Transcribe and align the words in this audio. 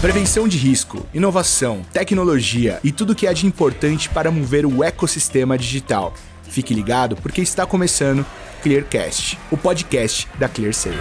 Prevenção 0.00 0.48
de 0.48 0.56
risco, 0.56 1.04
inovação, 1.12 1.82
tecnologia 1.92 2.80
e 2.82 2.90
tudo 2.92 3.14
que 3.14 3.26
há 3.26 3.32
de 3.32 3.46
importante 3.46 4.08
para 4.08 4.30
mover 4.30 4.64
o 4.64 4.82
ecossistema 4.82 5.58
digital. 5.58 6.14
Fique 6.44 6.72
ligado 6.72 7.16
porque 7.16 7.42
está 7.42 7.66
começando 7.66 8.24
Clearcast, 8.62 9.38
o 9.50 9.56
podcast 9.56 10.28
da 10.38 10.48
ClearSale. 10.48 10.96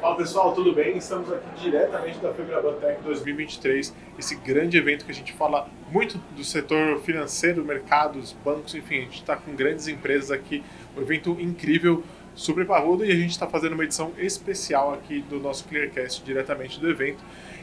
Fala 0.00 0.16
pessoal, 0.16 0.52
tudo 0.52 0.74
bem? 0.74 0.98
Estamos 0.98 1.32
aqui 1.32 1.46
diretamente 1.62 2.18
da 2.18 2.34
Febraban 2.34 2.74
Tech 2.74 3.00
2023, 3.02 3.94
esse 4.18 4.34
grande 4.34 4.76
evento 4.76 5.04
que 5.04 5.12
a 5.12 5.14
gente 5.14 5.32
fala 5.32 5.68
muito 5.90 6.18
do 6.36 6.42
setor 6.42 7.00
financeiro, 7.00 7.64
mercados, 7.64 8.36
bancos, 8.44 8.74
enfim, 8.74 8.96
a 8.96 9.00
gente 9.02 9.20
está 9.20 9.36
com 9.36 9.54
grandes 9.54 9.86
empresas 9.86 10.30
aqui, 10.32 10.62
um 10.96 11.00
evento 11.00 11.36
incrível 11.40 12.02
super 12.34 12.66
parrudo 12.66 13.04
e 13.04 13.10
a 13.10 13.14
gente 13.14 13.30
está 13.30 13.46
fazendo 13.46 13.74
uma 13.74 13.84
edição 13.84 14.12
especial 14.18 14.94
aqui 14.94 15.20
do 15.22 15.38
nosso 15.38 15.64
Clearcast 15.64 16.22
diretamente 16.24 16.80
do 16.80 16.88
evento. 16.88 17.22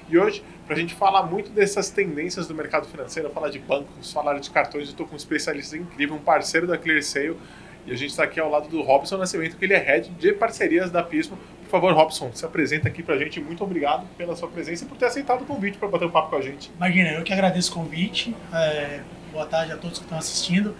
E 0.09 0.17
hoje, 0.17 0.44
para 0.66 0.75
a 0.75 0.80
gente 0.80 0.95
falar 0.95 1.23
muito 1.23 1.52
dessas 1.52 1.89
tendências 1.89 2.48
do 2.48 2.55
mercado 2.55 2.88
financeiro, 2.88 3.30
falar 3.30 3.49
de 3.49 3.59
bancos, 3.59 4.11
falar 4.11 4.39
de 4.39 4.49
cartões, 4.49 4.85
eu 4.85 4.91
estou 4.91 5.05
com 5.05 5.13
um 5.13 5.17
especialista 5.17 5.77
incrível, 5.77 6.16
um 6.16 6.20
parceiro 6.20 6.66
da 6.66 6.77
ClearSale, 6.77 7.38
e 7.85 7.91
a 7.91 7.95
gente 7.95 8.09
está 8.09 8.23
aqui 8.23 8.39
ao 8.39 8.49
lado 8.49 8.67
do 8.67 8.81
Robson 8.81 9.17
Nascimento, 9.17 9.55
que 9.55 9.66
ele 9.66 9.73
é 9.73 9.77
head 9.77 10.09
de 10.09 10.34
parcerias 10.34 10.91
da 10.91 11.02
Pismo. 11.02 11.38
Por 11.63 11.70
favor, 11.70 11.94
Robson, 11.94 12.31
se 12.33 12.44
apresenta 12.44 12.88
aqui 12.88 13.03
para 13.03 13.16
a 13.16 13.17
gente. 13.17 13.39
Muito 13.39 13.63
obrigado 13.63 14.05
pela 14.17 14.36
sua 14.36 14.47
presença 14.47 14.83
e 14.83 14.88
por 14.88 14.97
ter 14.97 15.05
aceitado 15.05 15.44
o 15.44 15.45
convite 15.45 15.77
para 15.77 15.88
bater 15.88 16.05
um 16.05 16.11
papo 16.11 16.31
com 16.31 16.36
a 16.36 16.41
gente. 16.41 16.72
Imagina, 16.75 17.11
eu 17.11 17.23
que 17.23 17.31
agradeço 17.31 17.72
o 17.72 17.75
convite. 17.75 18.36
É, 18.52 19.02
boa 19.31 19.45
tarde 19.45 19.72
a 19.72 19.77
todos 19.77 19.99
que 19.99 20.03
estão 20.03 20.17
assistindo. 20.17 20.75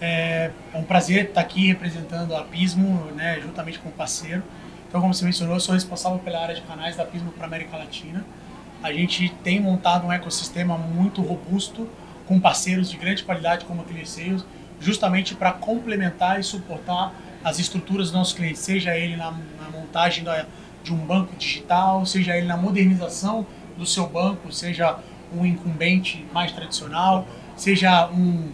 É, 0.00 0.50
é, 0.72 0.78
um 0.78 0.82
prazer 0.82 1.26
estar 1.26 1.40
aqui 1.40 1.66
representando 1.66 2.34
a 2.34 2.42
Pismo, 2.42 3.10
né, 3.14 3.38
juntamente 3.40 3.78
com 3.78 3.90
o 3.90 3.92
parceiro. 3.92 4.42
Então, 4.88 5.00
como 5.00 5.12
você 5.12 5.24
mencionou, 5.24 5.54
eu 5.54 5.60
sou 5.60 5.74
responsável 5.74 6.18
pela 6.18 6.40
área 6.40 6.54
de 6.54 6.62
canais 6.62 6.96
da 6.96 7.04
Pismo 7.04 7.30
para 7.32 7.46
América 7.46 7.76
Latina. 7.76 8.24
A 8.82 8.92
gente 8.92 9.28
tem 9.44 9.60
montado 9.60 10.06
um 10.06 10.12
ecossistema 10.12 10.76
muito 10.78 11.20
robusto, 11.20 11.88
com 12.26 12.40
parceiros 12.40 12.90
de 12.90 12.96
grande 12.96 13.22
qualidade 13.22 13.64
como 13.64 13.82
a 13.82 13.84
ClearSales, 13.84 14.44
justamente 14.80 15.34
para 15.34 15.52
complementar 15.52 16.40
e 16.40 16.42
suportar 16.42 17.12
as 17.44 17.58
estruturas 17.58 18.06
dos 18.06 18.14
nossos 18.14 18.32
clientes, 18.32 18.62
seja 18.62 18.96
ele 18.96 19.16
na, 19.16 19.32
na 19.32 19.70
montagem 19.70 20.24
da, 20.24 20.46
de 20.82 20.92
um 20.92 20.96
banco 20.96 21.34
digital, 21.36 22.06
seja 22.06 22.36
ele 22.36 22.46
na 22.46 22.56
modernização 22.56 23.46
do 23.76 23.84
seu 23.84 24.06
banco, 24.06 24.52
seja 24.52 24.98
um 25.32 25.44
incumbente 25.44 26.26
mais 26.32 26.52
tradicional, 26.52 27.26
seja 27.56 28.08
um 28.08 28.50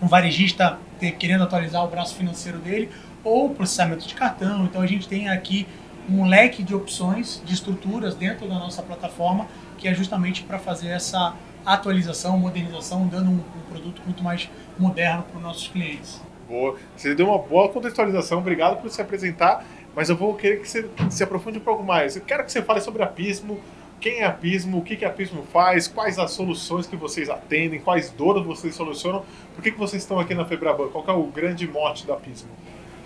um 0.00 0.06
varejista 0.06 0.78
ter, 0.98 1.12
querendo 1.12 1.44
atualizar 1.44 1.84
o 1.84 1.88
braço 1.88 2.14
financeiro 2.14 2.58
dele, 2.58 2.90
ou 3.24 3.50
processamento 3.50 4.06
de 4.06 4.14
cartão. 4.14 4.64
Então 4.64 4.80
a 4.80 4.86
gente 4.86 5.08
tem 5.08 5.28
aqui 5.28 5.66
um 6.08 6.26
leque 6.26 6.62
de 6.62 6.74
opções, 6.74 7.42
de 7.44 7.52
estruturas 7.52 8.14
dentro 8.14 8.48
da 8.48 8.54
nossa 8.54 8.82
plataforma, 8.82 9.46
que 9.76 9.86
é 9.86 9.94
justamente 9.94 10.42
para 10.42 10.58
fazer 10.58 10.88
essa 10.88 11.34
atualização, 11.64 12.38
modernização, 12.38 13.06
dando 13.06 13.30
um, 13.30 13.34
um 13.34 13.70
produto 13.70 14.00
muito 14.04 14.22
mais 14.22 14.48
moderno 14.78 15.22
para 15.24 15.36
os 15.36 15.42
nossos 15.42 15.68
clientes. 15.68 16.20
Boa. 16.48 16.76
Você 16.96 17.14
deu 17.14 17.26
uma 17.26 17.38
boa 17.38 17.68
contextualização, 17.68 18.38
obrigado 18.38 18.80
por 18.80 18.90
se 18.90 19.02
apresentar, 19.02 19.64
mas 19.94 20.08
eu 20.08 20.16
vou 20.16 20.34
querer 20.34 20.60
que 20.60 20.68
você 20.68 20.88
se 21.10 21.22
aprofunde 21.22 21.58
um 21.58 21.62
pouco 21.62 21.82
mais. 21.82 22.16
Eu 22.16 22.22
quero 22.22 22.42
que 22.44 22.50
você 22.50 22.62
fale 22.62 22.80
sobre 22.80 23.02
a 23.02 23.06
Pismo, 23.06 23.60
quem 24.00 24.20
é 24.20 24.24
a 24.24 24.32
Pismo, 24.32 24.78
o 24.78 24.82
que, 24.82 24.96
que 24.96 25.04
a 25.04 25.10
Pismo 25.10 25.42
faz, 25.52 25.88
quais 25.88 26.18
as 26.18 26.30
soluções 26.30 26.86
que 26.86 26.96
vocês 26.96 27.28
atendem, 27.28 27.80
quais 27.80 28.10
dores 28.10 28.44
vocês 28.44 28.74
solucionam, 28.74 29.24
por 29.54 29.62
que, 29.62 29.72
que 29.72 29.78
vocês 29.78 30.02
estão 30.02 30.20
aqui 30.20 30.34
na 30.34 30.44
Febraban, 30.44 30.88
qual 30.88 31.04
é 31.08 31.12
o 31.12 31.24
grande 31.24 31.66
mote 31.66 32.06
da 32.06 32.14
Pismo? 32.14 32.48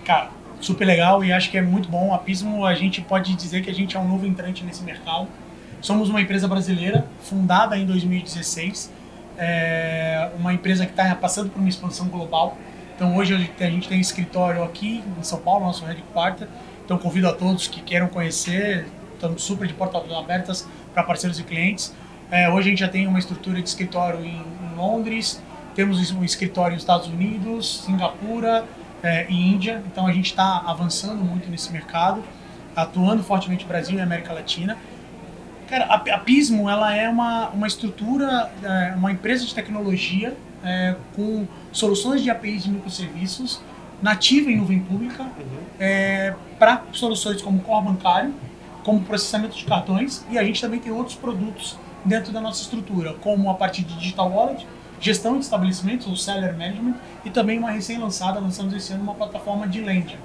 Cara, 0.04 0.30
super 0.60 0.84
legal 0.84 1.24
e 1.24 1.32
acho 1.32 1.50
que 1.50 1.56
é 1.56 1.62
muito 1.62 1.88
bom. 1.88 2.14
A 2.14 2.18
Pismo, 2.18 2.64
a 2.64 2.74
gente 2.74 3.00
pode 3.00 3.34
dizer 3.34 3.62
que 3.62 3.70
a 3.70 3.74
gente 3.74 3.96
é 3.96 4.00
um 4.00 4.08
novo 4.08 4.26
entrante 4.26 4.64
nesse 4.64 4.82
mercado. 4.82 5.28
Somos 5.80 6.08
uma 6.08 6.20
empresa 6.20 6.46
brasileira, 6.46 7.06
fundada 7.22 7.76
em 7.76 7.84
2016, 7.86 8.92
é 9.38 10.30
uma 10.38 10.52
empresa 10.52 10.84
que 10.84 10.92
está 10.92 11.14
passando 11.14 11.50
por 11.50 11.58
uma 11.58 11.68
expansão 11.68 12.06
global. 12.08 12.56
Então 12.94 13.16
hoje 13.16 13.34
a 13.34 13.68
gente 13.70 13.88
tem 13.88 14.00
escritório 14.00 14.62
aqui 14.62 15.02
em 15.18 15.22
São 15.22 15.40
Paulo, 15.40 15.64
nosso 15.64 15.84
headquarter. 15.84 16.46
Então 16.84 16.98
convido 16.98 17.28
a 17.28 17.32
todos 17.32 17.66
que 17.66 17.80
queiram 17.80 18.08
conhecer, 18.08 18.86
super 19.36 19.66
de 19.66 19.74
portas 19.74 20.02
abertas 20.12 20.68
para 20.92 21.02
parceiros 21.02 21.38
e 21.38 21.42
clientes. 21.42 21.94
É, 22.30 22.48
hoje 22.48 22.68
a 22.68 22.70
gente 22.70 22.80
já 22.80 22.88
tem 22.88 23.06
uma 23.06 23.18
estrutura 23.18 23.60
de 23.60 23.68
escritório 23.68 24.24
em, 24.24 24.40
em 24.40 24.76
Londres, 24.76 25.42
temos 25.74 26.10
um 26.12 26.24
escritório 26.24 26.74
nos 26.74 26.82
Estados 26.82 27.08
Unidos, 27.08 27.82
Singapura 27.84 28.64
é, 29.02 29.26
e 29.28 29.34
Índia. 29.34 29.82
Então 29.86 30.06
a 30.06 30.12
gente 30.12 30.26
está 30.26 30.62
avançando 30.66 31.24
muito 31.24 31.50
nesse 31.50 31.72
mercado, 31.72 32.22
atuando 32.74 33.22
fortemente 33.22 33.64
no 33.64 33.68
Brasil 33.68 33.98
e 33.98 34.00
América 34.00 34.32
Latina. 34.32 34.76
Cara, 35.68 35.86
a, 35.86 35.94
a 35.96 36.18
Pismo 36.18 36.68
ela 36.68 36.94
é 36.94 37.08
uma, 37.08 37.48
uma 37.48 37.66
estrutura, 37.66 38.50
é, 38.62 38.94
uma 38.94 39.10
empresa 39.10 39.44
de 39.46 39.54
tecnologia 39.54 40.36
é, 40.62 40.96
com 41.16 41.46
soluções 41.72 42.22
de 42.22 42.30
APIs 42.30 42.64
de 42.64 42.70
microserviços 42.70 43.60
nativa 44.00 44.50
em 44.50 44.56
nuvem 44.56 44.80
pública 44.80 45.22
uhum. 45.22 45.62
É, 45.78 46.34
para 46.58 46.82
soluções 46.92 47.40
como 47.40 47.60
core 47.60 47.86
bancário, 47.86 48.34
como 48.84 49.00
processamento 49.02 49.56
de 49.56 49.64
cartões 49.64 50.24
e 50.30 50.38
a 50.38 50.44
gente 50.44 50.60
também 50.60 50.80
tem 50.80 50.92
outros 50.92 51.16
produtos 51.16 51.76
dentro 52.04 52.32
da 52.32 52.40
nossa 52.40 52.62
estrutura, 52.62 53.14
como 53.14 53.48
a 53.50 53.54
parte 53.54 53.82
de 53.82 53.94
digital 53.94 54.30
wallet, 54.30 54.66
gestão 55.00 55.34
de 55.34 55.44
estabelecimentos, 55.44 56.06
ou 56.06 56.16
seller 56.16 56.52
management, 56.56 56.94
e 57.24 57.30
também 57.30 57.58
uma 57.58 57.70
recém-lançada, 57.70 58.38
lançamos 58.40 58.72
esse 58.74 58.92
ano 58.92 59.02
uma 59.02 59.14
plataforma 59.14 59.66
de 59.66 59.80
lending. 59.80 60.16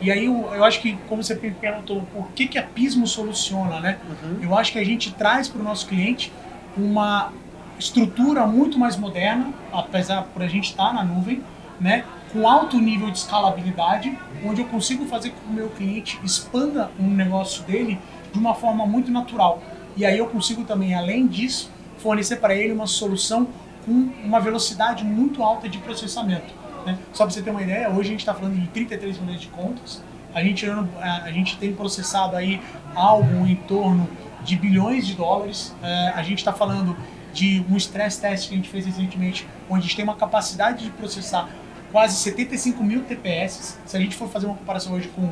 E 0.00 0.10
aí 0.10 0.24
eu, 0.24 0.50
eu, 0.54 0.64
acho 0.64 0.80
que, 0.80 0.96
como 1.08 1.22
você 1.22 1.34
perguntou, 1.34 2.02
por 2.12 2.28
que, 2.28 2.46
que 2.46 2.58
a 2.58 2.62
Pismo 2.62 3.06
soluciona, 3.06 3.80
né? 3.80 3.98
Uhum. 4.08 4.38
Eu 4.42 4.56
acho 4.56 4.72
que 4.72 4.78
a 4.78 4.84
gente 4.84 5.12
traz 5.12 5.46
para 5.48 5.60
o 5.60 5.64
nosso 5.64 5.86
cliente 5.86 6.32
uma 6.74 7.32
estrutura 7.78 8.46
muito 8.46 8.78
mais 8.78 8.96
moderna, 8.96 9.52
apesar 9.72 10.22
por 10.22 10.42
a 10.42 10.46
gente 10.46 10.70
estar 10.70 10.88
tá 10.88 10.92
na 10.92 11.04
nuvem, 11.04 11.42
né? 11.78 12.04
Com 12.32 12.48
alto 12.48 12.78
nível 12.78 13.10
de 13.10 13.18
escalabilidade, 13.18 14.16
onde 14.44 14.60
eu 14.60 14.66
consigo 14.66 15.04
fazer 15.06 15.30
com 15.30 15.40
que 15.40 15.50
o 15.50 15.52
meu 15.52 15.68
cliente 15.70 16.18
expanda 16.22 16.90
um 16.98 17.08
negócio 17.08 17.62
dele 17.64 17.98
de 18.32 18.38
uma 18.38 18.54
forma 18.54 18.86
muito 18.86 19.10
natural. 19.10 19.62
E 19.96 20.06
aí 20.06 20.18
eu 20.18 20.26
consigo 20.26 20.64
também, 20.64 20.94
além 20.94 21.26
disso, 21.26 21.70
fornecer 21.98 22.36
para 22.36 22.54
ele 22.54 22.72
uma 22.72 22.86
solução 22.86 23.48
com 23.84 23.92
uma 24.24 24.40
velocidade 24.40 25.04
muito 25.04 25.42
alta 25.42 25.68
de 25.68 25.78
processamento. 25.78 26.54
Né? 26.86 26.98
Só 27.12 27.24
para 27.24 27.34
você 27.34 27.42
ter 27.42 27.50
uma 27.50 27.62
ideia, 27.62 27.90
hoje 27.90 28.08
a 28.08 28.12
gente 28.12 28.20
está 28.20 28.34
falando 28.34 28.58
de 28.58 28.66
33 28.68 29.18
milhões 29.18 29.40
de 29.40 29.48
contas, 29.48 30.02
a 30.32 30.42
gente, 30.42 30.64
a 31.00 31.30
gente 31.32 31.58
tem 31.58 31.74
processado 31.74 32.36
aí 32.36 32.60
algo 32.94 33.46
em 33.46 33.56
torno 33.56 34.08
de 34.44 34.56
bilhões 34.56 35.06
de 35.06 35.14
dólares, 35.14 35.74
é, 35.82 36.12
a 36.14 36.22
gente 36.22 36.38
está 36.38 36.52
falando 36.52 36.96
de 37.32 37.64
um 37.68 37.76
stress 37.76 38.20
test 38.20 38.48
que 38.48 38.54
a 38.54 38.56
gente 38.56 38.68
fez 38.68 38.86
recentemente, 38.86 39.46
onde 39.68 39.80
a 39.80 39.82
gente 39.82 39.96
tem 39.96 40.04
uma 40.04 40.16
capacidade 40.16 40.84
de 40.84 40.90
processar 40.90 41.48
quase 41.90 42.16
75 42.16 42.82
mil 42.82 43.02
TPS. 43.04 43.78
Se 43.86 43.96
a 43.96 44.00
gente 44.00 44.16
for 44.16 44.28
fazer 44.28 44.46
uma 44.46 44.56
comparação 44.56 44.94
hoje 44.94 45.08
com 45.08 45.30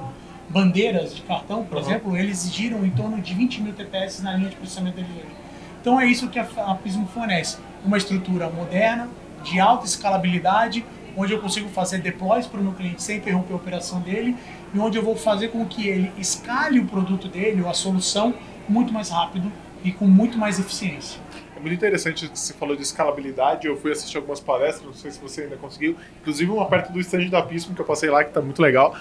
bandeiras 0.49 1.15
de 1.15 1.23
cartão, 1.23 1.65
por 1.65 1.77
uhum. 1.77 1.85
exemplo, 1.85 2.17
eles 2.17 2.45
exigiram 2.45 2.85
em 2.85 2.91
torno 2.91 3.21
de 3.21 3.35
20 3.35 3.63
mil 3.63 3.73
TPS 3.73 4.23
na 4.23 4.35
linha 4.35 4.51
de 4.51 4.57
processamento 4.57 4.97
deles 4.97 5.11
hoje. 5.17 5.35
Então 5.81 6.01
é 6.01 6.07
isso 6.07 6.29
que 6.29 6.39
a, 6.39 6.49
a 6.67 6.75
Pismo 6.75 7.07
fornece. 7.07 7.59
Uma 7.85 7.97
estrutura 7.97 8.49
moderna, 8.51 9.09
de 9.45 9.61
alta 9.61 9.87
escalabilidade, 9.87 10.85
onde 11.17 11.33
eu 11.33 11.41
consigo 11.41 11.69
fazer 11.69 11.99
deploys 11.99 12.47
para 12.47 12.61
o 12.61 12.63
meu 12.63 12.73
cliente 12.73 13.03
sem 13.03 13.19
interromper 13.19 13.53
a 13.53 13.57
operação 13.57 14.01
dele 14.01 14.37
e 14.73 14.79
onde 14.79 14.97
eu 14.99 15.03
vou 15.03 15.17
fazer 15.17 15.49
com 15.49 15.65
que 15.67 15.89
ele 15.89 16.13
escale 16.19 16.79
o 16.79 16.87
produto 16.87 17.29
dele 17.29 17.63
ou 17.63 17.69
a 17.69 17.75
solução 17.75 18.35
muito 18.69 18.93
mais 18.93 19.11
rápido 19.11 19.51
e 19.83 19.93
com 19.93 20.07
muito 20.07 20.39
mais 20.39 20.59
eficiência. 20.59 21.21
É 21.59 21.61
muito 21.61 21.75
interessante 21.75 22.29
que 22.29 22.39
você 22.39 22.55
falou 22.55 22.77
de 22.77 22.83
escalabilidade. 22.83 23.67
Eu 23.67 23.77
fui 23.77 23.91
assistir 23.91 24.17
algumas 24.17 24.39
palestras, 24.39 24.87
não 24.87 24.95
sei 24.95 25.11
se 25.11 25.21
você 25.21 25.43
ainda 25.43 25.57
conseguiu. 25.57 25.97
Inclusive 26.21 26.49
uma 26.53 26.65
perto 26.67 26.93
do 26.93 27.01
stand 27.01 27.27
da 27.31 27.43
Pismo, 27.43 27.75
que 27.75 27.81
eu 27.81 27.85
passei 27.85 28.09
lá, 28.09 28.23
que 28.23 28.31
está 28.31 28.41
muito 28.41 28.63
legal. 28.63 28.97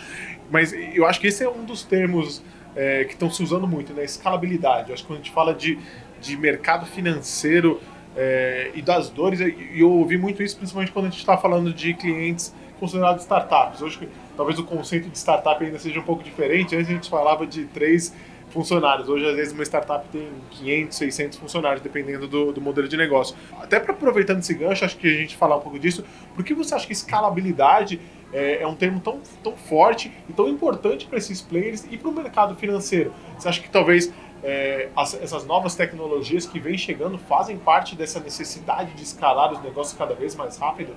Mas 0.49 0.73
eu 0.73 1.05
acho 1.05 1.19
que 1.19 1.27
esse 1.27 1.43
é 1.43 1.49
um 1.49 1.63
dos 1.63 1.83
termos 1.83 2.41
é, 2.75 3.03
que 3.03 3.13
estão 3.13 3.29
se 3.29 3.43
usando 3.43 3.67
muito, 3.67 3.93
né? 3.93 4.03
Escalabilidade. 4.03 4.89
Eu 4.89 4.95
acho 4.95 5.03
que 5.03 5.07
quando 5.07 5.19
a 5.19 5.21
gente 5.21 5.31
fala 5.31 5.53
de, 5.53 5.77
de 6.19 6.35
mercado 6.35 6.87
financeiro 6.87 7.79
é, 8.15 8.71
e 8.73 8.81
das 8.81 9.07
dores, 9.11 9.39
e 9.39 9.79
eu 9.79 9.91
ouvi 9.91 10.17
muito 10.17 10.41
isso 10.41 10.57
principalmente 10.57 10.91
quando 10.91 11.05
a 11.05 11.09
gente 11.09 11.19
está 11.19 11.37
falando 11.37 11.71
de 11.71 11.93
clientes 11.93 12.55
considerados 12.79 13.21
startups. 13.21 13.83
Hoje, 13.83 14.09
talvez 14.35 14.57
o 14.57 14.63
conceito 14.63 15.09
de 15.09 15.17
startup 15.19 15.63
ainda 15.63 15.77
seja 15.77 15.99
um 15.99 16.03
pouco 16.03 16.23
diferente. 16.23 16.75
Antes 16.75 16.89
a 16.89 16.93
gente 16.93 17.07
falava 17.07 17.45
de 17.45 17.65
três 17.65 18.15
funcionários. 18.49 19.09
Hoje, 19.09 19.25
às 19.25 19.35
vezes, 19.35 19.53
uma 19.53 19.63
startup 19.63 20.07
tem 20.09 20.27
500, 20.51 20.97
600 20.97 21.37
funcionários, 21.37 21.81
dependendo 21.81 22.27
do, 22.27 22.51
do 22.51 22.61
modelo 22.61 22.87
de 22.87 22.97
negócio. 22.97 23.35
Até 23.59 23.79
para 23.79 23.93
aproveitando 23.93 24.39
esse 24.39 24.53
gancho, 24.53 24.85
acho 24.85 24.97
que 24.97 25.07
a 25.07 25.17
gente 25.17 25.35
falar 25.35 25.57
um 25.57 25.61
pouco 25.61 25.79
disso, 25.79 26.03
por 26.35 26.43
que 26.43 26.53
você 26.53 26.73
acha 26.75 26.85
que 26.85 26.93
escalabilidade 26.93 27.99
é, 28.31 28.61
é 28.61 28.67
um 28.67 28.75
termo 28.75 28.99
tão, 28.99 29.19
tão 29.43 29.55
forte 29.55 30.11
e 30.29 30.33
tão 30.33 30.47
importante 30.47 31.05
para 31.05 31.17
esses 31.17 31.41
players 31.41 31.85
e 31.89 31.97
para 31.97 32.09
o 32.09 32.13
mercado 32.13 32.55
financeiro? 32.55 33.13
Você 33.37 33.47
acha 33.47 33.61
que 33.61 33.69
talvez 33.69 34.11
é, 34.43 34.89
as, 34.95 35.13
essas 35.15 35.45
novas 35.45 35.75
tecnologias 35.75 36.45
que 36.45 36.59
vêm 36.59 36.77
chegando 36.77 37.17
fazem 37.17 37.57
parte 37.57 37.95
dessa 37.95 38.19
necessidade 38.19 38.93
de 38.93 39.03
escalar 39.03 39.51
os 39.51 39.61
negócios 39.61 39.97
cada 39.97 40.13
vez 40.13 40.35
mais 40.35 40.57
rápido? 40.57 40.95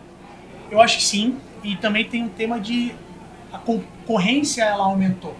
Eu 0.70 0.80
acho 0.80 0.98
que 0.98 1.04
sim, 1.04 1.36
e 1.64 1.76
também 1.76 2.04
tem 2.04 2.22
um 2.22 2.28
tema 2.28 2.60
de 2.60 2.94
a 3.52 3.58
concorrência 3.58 4.62
ela 4.62 4.84
aumentou. 4.84 5.34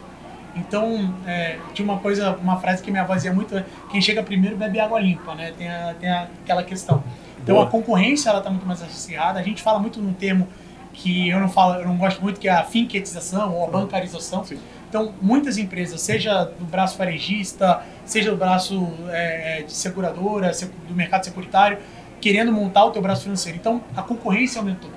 Então, 0.56 1.14
é, 1.26 1.58
tinha 1.72 1.84
uma 1.84 1.98
coisa, 1.98 2.36
uma 2.36 2.58
frase 2.58 2.82
que 2.82 2.90
minha 2.90 3.02
avó 3.02 3.14
dizia 3.14 3.32
muito, 3.32 3.62
quem 3.90 4.00
chega 4.00 4.22
primeiro 4.22 4.56
bebe 4.56 4.80
água 4.80 4.98
limpa, 4.98 5.34
né? 5.34 5.52
Tem, 5.56 5.68
a, 5.68 5.94
tem 5.94 6.10
a, 6.10 6.28
aquela 6.42 6.62
questão. 6.62 7.02
Então 7.42 7.56
Boa. 7.56 7.66
a 7.66 7.70
concorrência 7.70 8.28
ela 8.28 8.38
está 8.38 8.50
muito 8.50 8.66
mais 8.66 8.82
acirrada. 8.82 9.38
A 9.38 9.42
gente 9.42 9.62
fala 9.62 9.78
muito 9.78 10.00
num 10.00 10.12
termo 10.12 10.46
que 10.92 11.28
eu 11.28 11.40
não 11.40 11.48
falo, 11.48 11.74
eu 11.80 11.86
não 11.86 11.96
gosto 11.96 12.20
muito 12.20 12.38
que 12.38 12.48
é 12.48 12.52
a 12.52 12.64
finquetização 12.64 13.54
ou 13.54 13.64
a 13.64 13.70
bancarização. 13.70 14.44
Sim. 14.44 14.58
Então 14.88 15.14
muitas 15.22 15.56
empresas, 15.56 16.00
seja 16.00 16.44
do 16.44 16.64
braço 16.64 16.98
varejista, 16.98 17.82
seja 18.04 18.30
do 18.30 18.36
braço 18.36 18.92
é, 19.08 19.62
de 19.62 19.72
seguradora, 19.72 20.50
do 20.88 20.94
mercado 20.94 21.24
securitário, 21.24 21.78
querendo 22.20 22.52
montar 22.52 22.84
o 22.84 22.90
teu 22.90 23.00
braço 23.00 23.22
financeiro. 23.22 23.56
Então 23.58 23.80
a 23.96 24.02
concorrência 24.02 24.58
aumentou. 24.58 24.90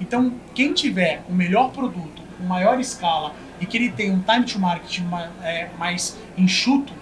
Então 0.00 0.32
quem 0.54 0.72
tiver 0.72 1.22
o 1.28 1.34
melhor 1.34 1.70
produto, 1.70 2.22
com 2.38 2.44
maior 2.44 2.80
escala 2.80 3.34
e 3.60 3.66
que 3.66 3.76
ele 3.76 3.90
tem 3.90 4.10
um 4.10 4.20
time 4.20 4.44
to 4.44 4.58
market 4.58 5.00
é, 5.42 5.68
mais 5.78 6.18
enxuto, 6.36 6.92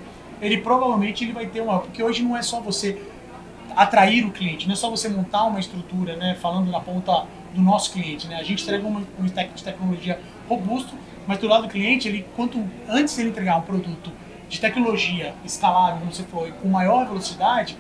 ele 0.41 0.59
provavelmente 0.59 1.25
ele 1.25 1.33
vai 1.33 1.47
ter 1.47 1.61
uma, 1.61 1.81
porque 1.81 2.03
hoje 2.03 2.23
não 2.23 2.37
é 2.37 2.43
só 2.43 2.61
você 2.61 3.01
atrair 3.77 4.25
o 4.25 4.31
cliente, 4.31 4.67
não 4.67 4.73
é 4.73 4.77
só 4.77 4.91
você 4.91 5.09
montar 5.09 5.45
uma 5.45 5.61
estrutura, 5.61 6.17
né, 6.17 6.37
falando 6.41 6.71
na 6.71 6.81
ponta 6.81 7.27
do 7.55 7.63
nosso 7.63 7.93
cliente, 7.93 8.27
né? 8.27 8.37
A 8.37 8.43
gente 8.43 8.63
entrega 8.63 8.87
uma, 8.87 9.03
um 9.19 9.25
stack 9.25 9.55
de 9.55 9.65
tecnologia 9.65 10.21
robusto, 10.49 10.95
mas 11.27 11.39
do 11.39 11.47
lado 11.47 11.63
do 11.63 11.69
cliente, 11.69 12.09
ele 12.09 12.27
quanto 12.37 12.63
antes 12.89 13.17
ele 13.19 13.31
entregar 13.31 13.57
um 13.57 13.63
produto 13.63 14.13
de 14.49 14.61
tecnologia 14.61 15.35
escalável, 15.45 16.01
como 16.01 16.13
você 16.13 16.23
foi, 16.25 16.53
com 16.53 16.69
maior 16.69 17.07
velocidade, 17.07 17.77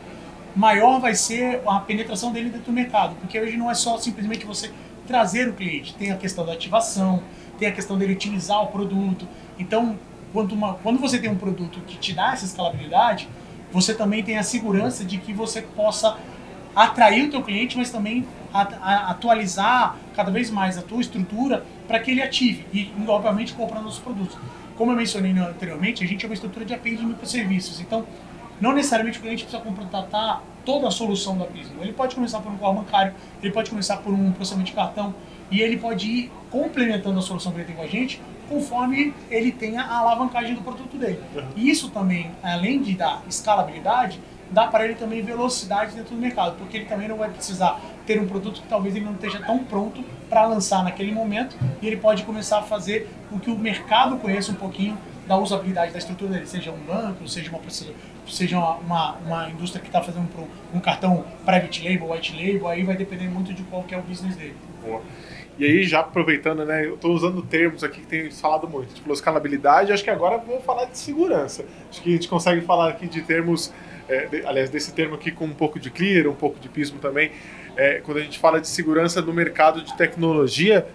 maior 0.54 1.00
vai 1.00 1.14
ser 1.14 1.62
a 1.66 1.80
penetração 1.80 2.32
dele 2.32 2.50
dentro 2.50 2.66
do 2.66 2.72
mercado, 2.72 3.14
porque 3.16 3.38
hoje 3.40 3.56
não 3.56 3.70
é 3.70 3.74
só 3.74 3.98
simplesmente 3.98 4.44
você 4.44 4.72
trazer 5.06 5.48
o 5.48 5.54
cliente, 5.54 5.94
tem 5.94 6.10
a 6.10 6.16
questão 6.16 6.44
da 6.44 6.52
ativação, 6.52 7.22
tem 7.58 7.68
a 7.68 7.72
questão 7.72 7.98
dele 7.98 8.12
utilizar 8.12 8.62
o 8.62 8.68
produto. 8.68 9.26
Então, 9.58 9.98
quando, 10.32 10.52
uma, 10.52 10.74
quando 10.74 10.98
você 10.98 11.18
tem 11.18 11.30
um 11.30 11.36
produto 11.36 11.80
que 11.86 11.96
te 11.96 12.12
dá 12.12 12.32
essa 12.32 12.44
escalabilidade, 12.44 13.28
você 13.72 13.94
também 13.94 14.22
tem 14.22 14.38
a 14.38 14.42
segurança 14.42 15.04
de 15.04 15.18
que 15.18 15.32
você 15.32 15.62
possa 15.62 16.16
atrair 16.74 17.26
o 17.26 17.30
teu 17.30 17.42
cliente, 17.42 17.76
mas 17.76 17.90
também 17.90 18.26
atualizar 18.52 19.96
cada 20.14 20.30
vez 20.30 20.50
mais 20.50 20.78
a 20.78 20.82
tua 20.82 21.00
estrutura 21.00 21.64
para 21.86 21.98
que 22.00 22.10
ele 22.10 22.22
ative 22.22 22.66
e, 22.72 22.90
obviamente, 23.06 23.52
comprando 23.52 23.86
os 23.86 23.98
produtos. 23.98 24.36
Como 24.76 24.92
eu 24.92 24.96
mencionei 24.96 25.32
anteriormente, 25.32 26.04
a 26.04 26.06
gente 26.06 26.24
é 26.24 26.28
uma 26.28 26.34
estrutura 26.34 26.64
de 26.64 26.72
API 26.72 26.96
de 26.96 27.04
microserviços. 27.04 27.80
Então, 27.80 28.06
não 28.60 28.72
necessariamente 28.72 29.18
o 29.18 29.22
cliente 29.22 29.44
precisa 29.44 29.62
contratar 29.62 30.42
toda 30.64 30.88
a 30.88 30.90
solução 30.90 31.36
da 31.36 31.44
Pismo. 31.46 31.82
Ele 31.82 31.92
pode 31.92 32.14
começar 32.14 32.40
por 32.40 32.52
um 32.52 32.58
carro 32.58 32.74
bancário, 32.74 33.14
ele 33.42 33.52
pode 33.52 33.70
começar 33.70 33.98
por 33.98 34.12
um 34.12 34.32
processamento 34.32 34.70
de 34.70 34.76
cartão 34.76 35.14
e 35.50 35.60
ele 35.60 35.76
pode 35.76 36.06
ir 36.06 36.32
complementando 36.50 37.18
a 37.18 37.22
solução 37.22 37.52
que 37.52 37.58
ele 37.58 37.66
tem 37.66 37.76
com 37.76 37.82
a 37.82 37.86
gente 37.86 38.20
conforme 38.48 39.12
ele 39.30 39.52
tenha 39.52 39.82
a 39.82 39.98
alavancagem 39.98 40.54
do 40.54 40.62
produto 40.62 40.96
dele. 40.96 41.20
E 41.54 41.68
isso 41.68 41.90
também, 41.90 42.30
além 42.42 42.80
de 42.80 42.94
dar 42.94 43.22
escalabilidade, 43.28 44.18
dá 44.50 44.66
para 44.66 44.84
ele 44.84 44.94
também 44.94 45.22
velocidade 45.22 45.94
dentro 45.94 46.14
do 46.14 46.20
mercado, 46.20 46.56
porque 46.56 46.78
ele 46.78 46.86
também 46.86 47.06
não 47.08 47.18
vai 47.18 47.28
precisar 47.28 47.78
ter 48.06 48.18
um 48.18 48.26
produto 48.26 48.62
que 48.62 48.68
talvez 48.68 48.96
ele 48.96 49.04
não 49.04 49.12
esteja 49.12 49.40
tão 49.40 49.58
pronto 49.58 50.02
para 50.30 50.46
lançar 50.46 50.82
naquele 50.82 51.12
momento 51.12 51.56
e 51.82 51.86
ele 51.86 51.98
pode 51.98 52.22
começar 52.22 52.60
a 52.60 52.62
fazer 52.62 53.08
com 53.28 53.38
que 53.38 53.50
o 53.50 53.58
mercado 53.58 54.16
conheça 54.16 54.50
um 54.50 54.54
pouquinho 54.54 54.96
da 55.28 55.36
usabilidade 55.36 55.92
da 55.92 55.98
estrutura 55.98 56.32
dele, 56.32 56.46
seja 56.46 56.72
um 56.72 56.78
banco, 56.78 57.28
seja 57.28 57.50
uma 57.50 57.60
seja 58.26 58.58
uma, 58.58 59.16
uma 59.16 59.50
indústria 59.50 59.80
que 59.80 59.88
está 59.88 60.02
fazendo 60.02 60.26
um, 60.72 60.76
um 60.78 60.80
cartão 60.80 61.24
private 61.44 61.86
label, 61.86 62.10
white 62.10 62.32
label, 62.32 62.66
aí 62.66 62.82
vai 62.82 62.96
depender 62.96 63.28
muito 63.28 63.52
de 63.52 63.62
qual 63.64 63.82
que 63.84 63.94
é 63.94 63.98
o 63.98 64.02
business 64.02 64.34
dele. 64.36 64.56
Boa. 64.82 65.02
E 65.58 65.64
aí, 65.64 65.82
já 65.82 66.00
aproveitando, 66.00 66.64
né, 66.64 66.86
eu 66.86 66.94
estou 66.94 67.12
usando 67.12 67.42
termos 67.42 67.82
aqui 67.82 68.00
que 68.00 68.06
tem 68.06 68.30
falado 68.30 68.68
muito. 68.68 69.00
Falou 69.00 69.14
escalabilidade, 69.14 69.92
acho 69.92 70.04
que 70.04 70.10
agora 70.10 70.38
vou 70.38 70.60
falar 70.60 70.84
de 70.84 70.96
segurança. 70.96 71.64
Acho 71.90 72.00
que 72.00 72.10
a 72.10 72.12
gente 72.12 72.28
consegue 72.28 72.60
falar 72.60 72.88
aqui 72.88 73.08
de 73.08 73.22
termos, 73.22 73.72
é, 74.08 74.26
de, 74.26 74.46
aliás, 74.46 74.70
desse 74.70 74.94
termo 74.94 75.16
aqui 75.16 75.32
com 75.32 75.46
um 75.46 75.54
pouco 75.54 75.80
de 75.80 75.90
clear, 75.90 76.28
um 76.28 76.34
pouco 76.34 76.60
de 76.60 76.68
pismo 76.68 77.00
também. 77.00 77.32
É, 77.76 78.00
quando 78.04 78.18
a 78.18 78.20
gente 78.20 78.38
fala 78.38 78.60
de 78.60 78.68
segurança 78.68 79.20
no 79.20 79.32
mercado 79.32 79.82
de 79.82 79.96
tecnologia, 79.96 80.86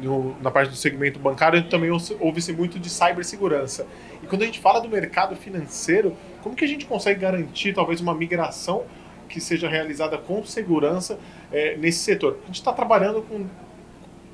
no, 0.00 0.36
na 0.40 0.50
parte 0.50 0.70
do 0.70 0.76
segmento 0.76 1.18
bancário, 1.18 1.68
também 1.68 1.90
ouve-se 1.90 2.52
muito 2.52 2.78
de 2.78 2.90
cibersegurança. 2.90 3.86
E 4.22 4.26
quando 4.26 4.42
a 4.42 4.46
gente 4.46 4.60
fala 4.60 4.80
do 4.80 4.88
mercado 4.88 5.34
financeiro, 5.36 6.16
como 6.42 6.54
que 6.54 6.64
a 6.64 6.68
gente 6.68 6.86
consegue 6.86 7.20
garantir 7.20 7.74
talvez 7.74 8.00
uma 8.00 8.14
migração 8.14 8.84
que 9.28 9.40
seja 9.40 9.68
realizada 9.68 10.16
com 10.18 10.44
segurança 10.44 11.18
é, 11.50 11.76
nesse 11.76 11.98
setor? 12.00 12.38
A 12.44 12.46
gente 12.46 12.56
está 12.56 12.72
trabalhando 12.72 13.22
com 13.22 13.46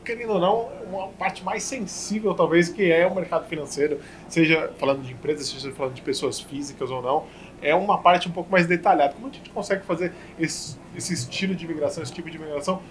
querendo 0.05 0.32
ou 0.32 0.41
não, 0.41 0.69
uma 0.91 1.09
parte 1.09 1.44
mais 1.44 1.62
sensível, 1.62 2.35
talvez, 2.35 2.69
que 2.69 2.91
é 2.91 3.06
o 3.06 3.15
mercado 3.15 3.47
financeiro, 3.47 4.00
seja 4.29 4.73
falando 4.76 5.03
de 5.03 5.12
empresas, 5.12 5.47
seja 5.47 5.73
falando 5.73 5.94
de 5.94 6.03
pessoas 6.03 6.41
físicas 6.41 6.91
ou 6.91 7.00
não, 7.00 7.25
é 7.61 7.75
uma 7.75 7.99
parte 7.99 8.29
um 8.29 8.32
pouco 8.32 8.50
mais 8.50 8.67
detalhada. 8.67 9.15
Como 9.15 9.29
a 9.29 9.31
gente 9.31 9.50
consegue 9.50 9.85
fazer 9.85 10.12
esse, 10.38 10.76
esse 10.97 11.15
estilo 11.15 11.55
de 11.55 11.67
migração, 11.67 12.03
esse 12.03 12.12
tipo 12.12 12.29
de 12.29 12.38
migração, 12.38 12.82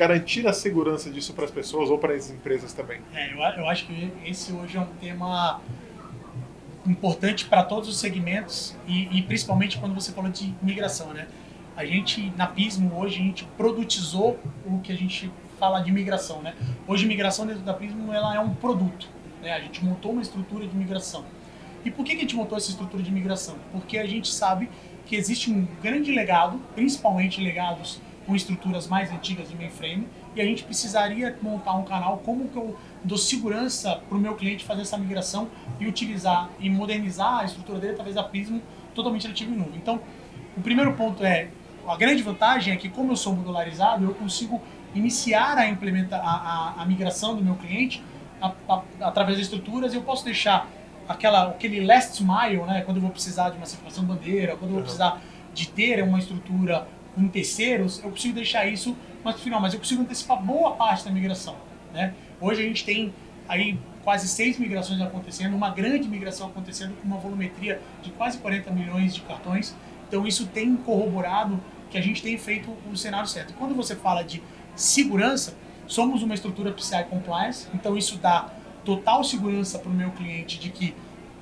garantir 0.00 0.48
a 0.48 0.52
segurança 0.54 1.10
disso 1.10 1.34
para 1.34 1.44
as 1.44 1.50
pessoas 1.50 1.90
ou 1.90 1.98
para 1.98 2.14
as 2.14 2.30
empresas 2.30 2.72
também? 2.72 3.02
É, 3.12 3.34
eu, 3.34 3.38
eu 3.38 3.68
acho 3.68 3.86
que 3.86 4.10
esse 4.24 4.50
hoje 4.50 4.78
é 4.78 4.80
um 4.80 4.86
tema 4.98 5.60
importante 6.86 7.44
para 7.44 7.62
todos 7.62 7.86
os 7.86 8.00
segmentos 8.00 8.74
e, 8.88 9.18
e, 9.18 9.20
principalmente 9.20 9.76
quando 9.76 9.94
você 9.94 10.10
falou 10.10 10.30
de 10.30 10.54
migração, 10.62 11.12
né? 11.12 11.28
A 11.76 11.84
gente, 11.84 12.32
na 12.34 12.46
Pismo, 12.46 12.98
hoje, 12.98 13.16
a 13.16 13.22
gente 13.22 13.44
produtizou 13.58 14.38
o 14.64 14.80
que 14.80 14.90
a 14.90 14.96
gente 14.96 15.30
fala 15.58 15.80
de 15.80 15.92
migração, 15.92 16.40
né? 16.40 16.54
Hoje, 16.88 17.06
migração 17.06 17.46
dentro 17.46 17.62
da 17.62 17.74
Prisma 17.74 18.16
ela 18.16 18.34
é 18.34 18.40
um 18.40 18.54
produto, 18.54 19.06
né? 19.42 19.52
A 19.52 19.60
gente 19.60 19.84
montou 19.84 20.12
uma 20.12 20.22
estrutura 20.22 20.66
de 20.66 20.74
migração. 20.74 21.26
E 21.84 21.90
por 21.90 22.06
que, 22.06 22.12
que 22.12 22.18
a 22.18 22.22
gente 22.22 22.36
montou 22.36 22.56
essa 22.56 22.70
estrutura 22.70 23.02
de 23.02 23.10
migração? 23.10 23.56
Porque 23.70 23.98
a 23.98 24.06
gente 24.06 24.28
sabe 24.28 24.70
que 25.04 25.14
existe 25.14 25.50
um 25.50 25.68
grande 25.82 26.10
legado, 26.10 26.58
principalmente 26.74 27.38
legados 27.38 28.00
com 28.30 28.36
estruturas 28.36 28.86
mais 28.86 29.10
antigas 29.10 29.48
de 29.48 29.56
mainframe, 29.56 30.06
e 30.36 30.40
a 30.40 30.44
gente 30.44 30.62
precisaria 30.62 31.36
montar 31.42 31.72
um 31.72 31.82
canal 31.82 32.18
como 32.18 32.46
que 32.46 32.56
eu 32.56 32.76
dou 33.02 33.18
segurança 33.18 34.00
para 34.08 34.16
o 34.16 34.20
meu 34.20 34.36
cliente 34.36 34.64
fazer 34.64 34.82
essa 34.82 34.96
migração 34.96 35.48
e 35.80 35.88
utilizar 35.88 36.48
e 36.60 36.70
modernizar 36.70 37.40
a 37.40 37.44
estrutura 37.44 37.80
dele 37.80 37.94
através 37.94 38.14
da 38.14 38.22
Prisma 38.22 38.60
totalmente 38.94 39.26
nativa 39.26 39.52
e 39.52 39.56
nuvem. 39.56 39.74
Então, 39.74 40.00
o 40.56 40.60
primeiro 40.60 40.92
ponto 40.92 41.24
é 41.24 41.48
a 41.88 41.96
grande 41.96 42.22
vantagem 42.22 42.72
é 42.72 42.76
que 42.76 42.88
como 42.88 43.10
eu 43.10 43.16
sou 43.16 43.34
modularizado, 43.34 44.04
eu 44.04 44.14
consigo 44.14 44.62
iniciar 44.94 45.58
a, 45.58 45.68
implementa, 45.68 46.16
a, 46.16 46.20
a, 46.20 46.82
a 46.82 46.86
migração 46.86 47.34
do 47.34 47.42
meu 47.42 47.56
cliente 47.56 48.00
a, 48.40 48.52
através 49.00 49.38
de 49.38 49.42
estruturas, 49.42 49.92
eu 49.92 50.02
posso 50.02 50.24
deixar 50.24 50.68
aquela, 51.08 51.48
aquele 51.48 51.84
last 51.84 52.22
mile, 52.22 52.62
né, 52.62 52.82
quando 52.82 52.98
eu 52.98 53.02
vou 53.02 53.10
precisar 53.10 53.50
de 53.50 53.56
uma 53.56 53.66
certificação 53.66 54.04
bandeira, 54.04 54.56
quando 54.56 54.70
eu 54.70 54.74
vou 54.74 54.82
precisar 54.82 55.20
de 55.52 55.68
ter 55.68 56.00
uma 56.04 56.20
estrutura 56.20 56.86
em 57.20 57.28
terceiros, 57.28 58.02
eu 58.02 58.10
consigo 58.10 58.34
deixar 58.34 58.66
isso 58.66 58.96
mais 59.24 59.36
no 59.36 59.42
final, 59.42 59.60
mas 59.60 59.72
eu 59.72 59.80
consigo 59.80 60.02
antecipar 60.02 60.42
boa 60.42 60.72
parte 60.72 61.04
da 61.04 61.10
migração. 61.10 61.56
Né? 61.92 62.14
Hoje 62.40 62.62
a 62.62 62.64
gente 62.64 62.84
tem 62.84 63.12
aí 63.48 63.78
quase 64.02 64.28
seis 64.28 64.58
migrações 64.58 65.00
acontecendo, 65.00 65.54
uma 65.54 65.70
grande 65.70 66.08
migração 66.08 66.48
acontecendo 66.48 66.94
com 66.96 67.06
uma 67.06 67.18
volumetria 67.18 67.80
de 68.02 68.10
quase 68.12 68.38
40 68.38 68.70
milhões 68.70 69.14
de 69.14 69.20
cartões. 69.22 69.74
Então 70.08 70.26
isso 70.26 70.46
tem 70.46 70.74
corroborado 70.76 71.60
que 71.90 71.98
a 71.98 72.00
gente 72.00 72.22
tem 72.22 72.38
feito 72.38 72.70
o 72.90 72.96
cenário 72.96 73.28
certo. 73.28 73.52
Quando 73.54 73.74
você 73.74 73.94
fala 73.94 74.22
de 74.22 74.42
segurança, 74.74 75.54
somos 75.86 76.22
uma 76.22 76.34
estrutura 76.34 76.72
PCI 76.72 77.04
Compliance, 77.04 77.68
então 77.74 77.96
isso 77.96 78.16
dá 78.16 78.48
total 78.84 79.22
segurança 79.22 79.78
para 79.78 79.90
o 79.90 79.94
meu 79.94 80.10
cliente 80.12 80.58
de 80.58 80.70
que 80.70 80.94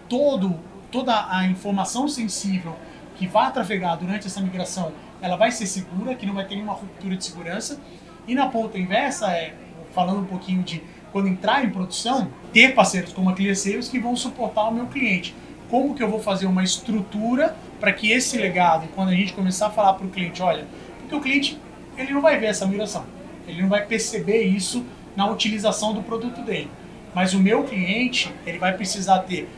todo, 0.09 0.59
toda 0.91 1.29
a 1.31 1.47
informação 1.47 2.09
sensível 2.09 2.77
que 3.17 3.27
vai 3.27 3.53
trafegar 3.53 3.99
durante 3.99 4.27
essa 4.27 4.41
migração, 4.41 4.93
ela 5.21 5.37
vai 5.37 5.51
ser 5.51 5.67
segura, 5.67 6.15
que 6.15 6.27
não 6.27 6.35
vai 6.35 6.47
ter 6.47 6.55
nenhuma 6.55 6.75
ruptura 6.75 7.17
de 7.17 7.25
segurança. 7.25 7.81
E 8.27 8.35
na 8.35 8.47
ponta 8.47 8.79
inversa, 8.79 9.31
é, 9.33 9.55
falando 9.93 10.21
um 10.21 10.27
pouquinho 10.27 10.63
de 10.63 10.83
quando 11.13 11.29
entrar 11.29 11.65
em 11.65 11.71
produção, 11.71 12.29
ter 12.53 12.75
parceiros 12.75 13.13
como 13.13 13.31
a 13.31 13.33
Clear 13.33 13.57
Sales 13.57 13.89
que 13.89 13.99
vão 13.99 14.15
suportar 14.15 14.69
o 14.69 14.75
meu 14.75 14.87
cliente. 14.87 15.35
Como 15.71 15.95
que 15.95 16.03
eu 16.03 16.09
vou 16.09 16.21
fazer 16.21 16.47
uma 16.47 16.63
estrutura 16.63 17.57
para 17.81 17.93
que 17.93 18.11
esse 18.11 18.37
legado, 18.37 18.89
quando 18.95 19.09
a 19.09 19.15
gente 19.15 19.33
começar 19.33 19.69
a 19.69 19.71
falar 19.71 19.95
para 19.95 20.07
o 20.07 20.11
cliente, 20.11 20.43
olha, 20.43 20.67
porque 21.01 21.15
o 21.15 21.21
cliente 21.21 21.59
ele 21.97 22.13
não 22.13 22.21
vai 22.21 22.39
ver 22.39 22.47
essa 22.47 22.67
migração. 22.67 23.05
Ele 23.47 23.63
não 23.63 23.69
vai 23.69 23.85
perceber 23.85 24.43
isso 24.43 24.85
na 25.17 25.29
utilização 25.29 25.93
do 25.93 26.03
produto 26.03 26.43
dele. 26.43 26.71
Mas 27.15 27.35
o 27.35 27.39
meu 27.39 27.65
cliente, 27.65 28.33
ele 28.47 28.59
vai 28.59 28.75
precisar 28.75 29.21
ter, 29.21 29.49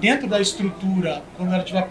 dentro 0.00 0.26
da 0.26 0.40
estrutura, 0.40 1.22
quando 1.36 1.52
ela 1.52 1.62
estiver 1.62 1.86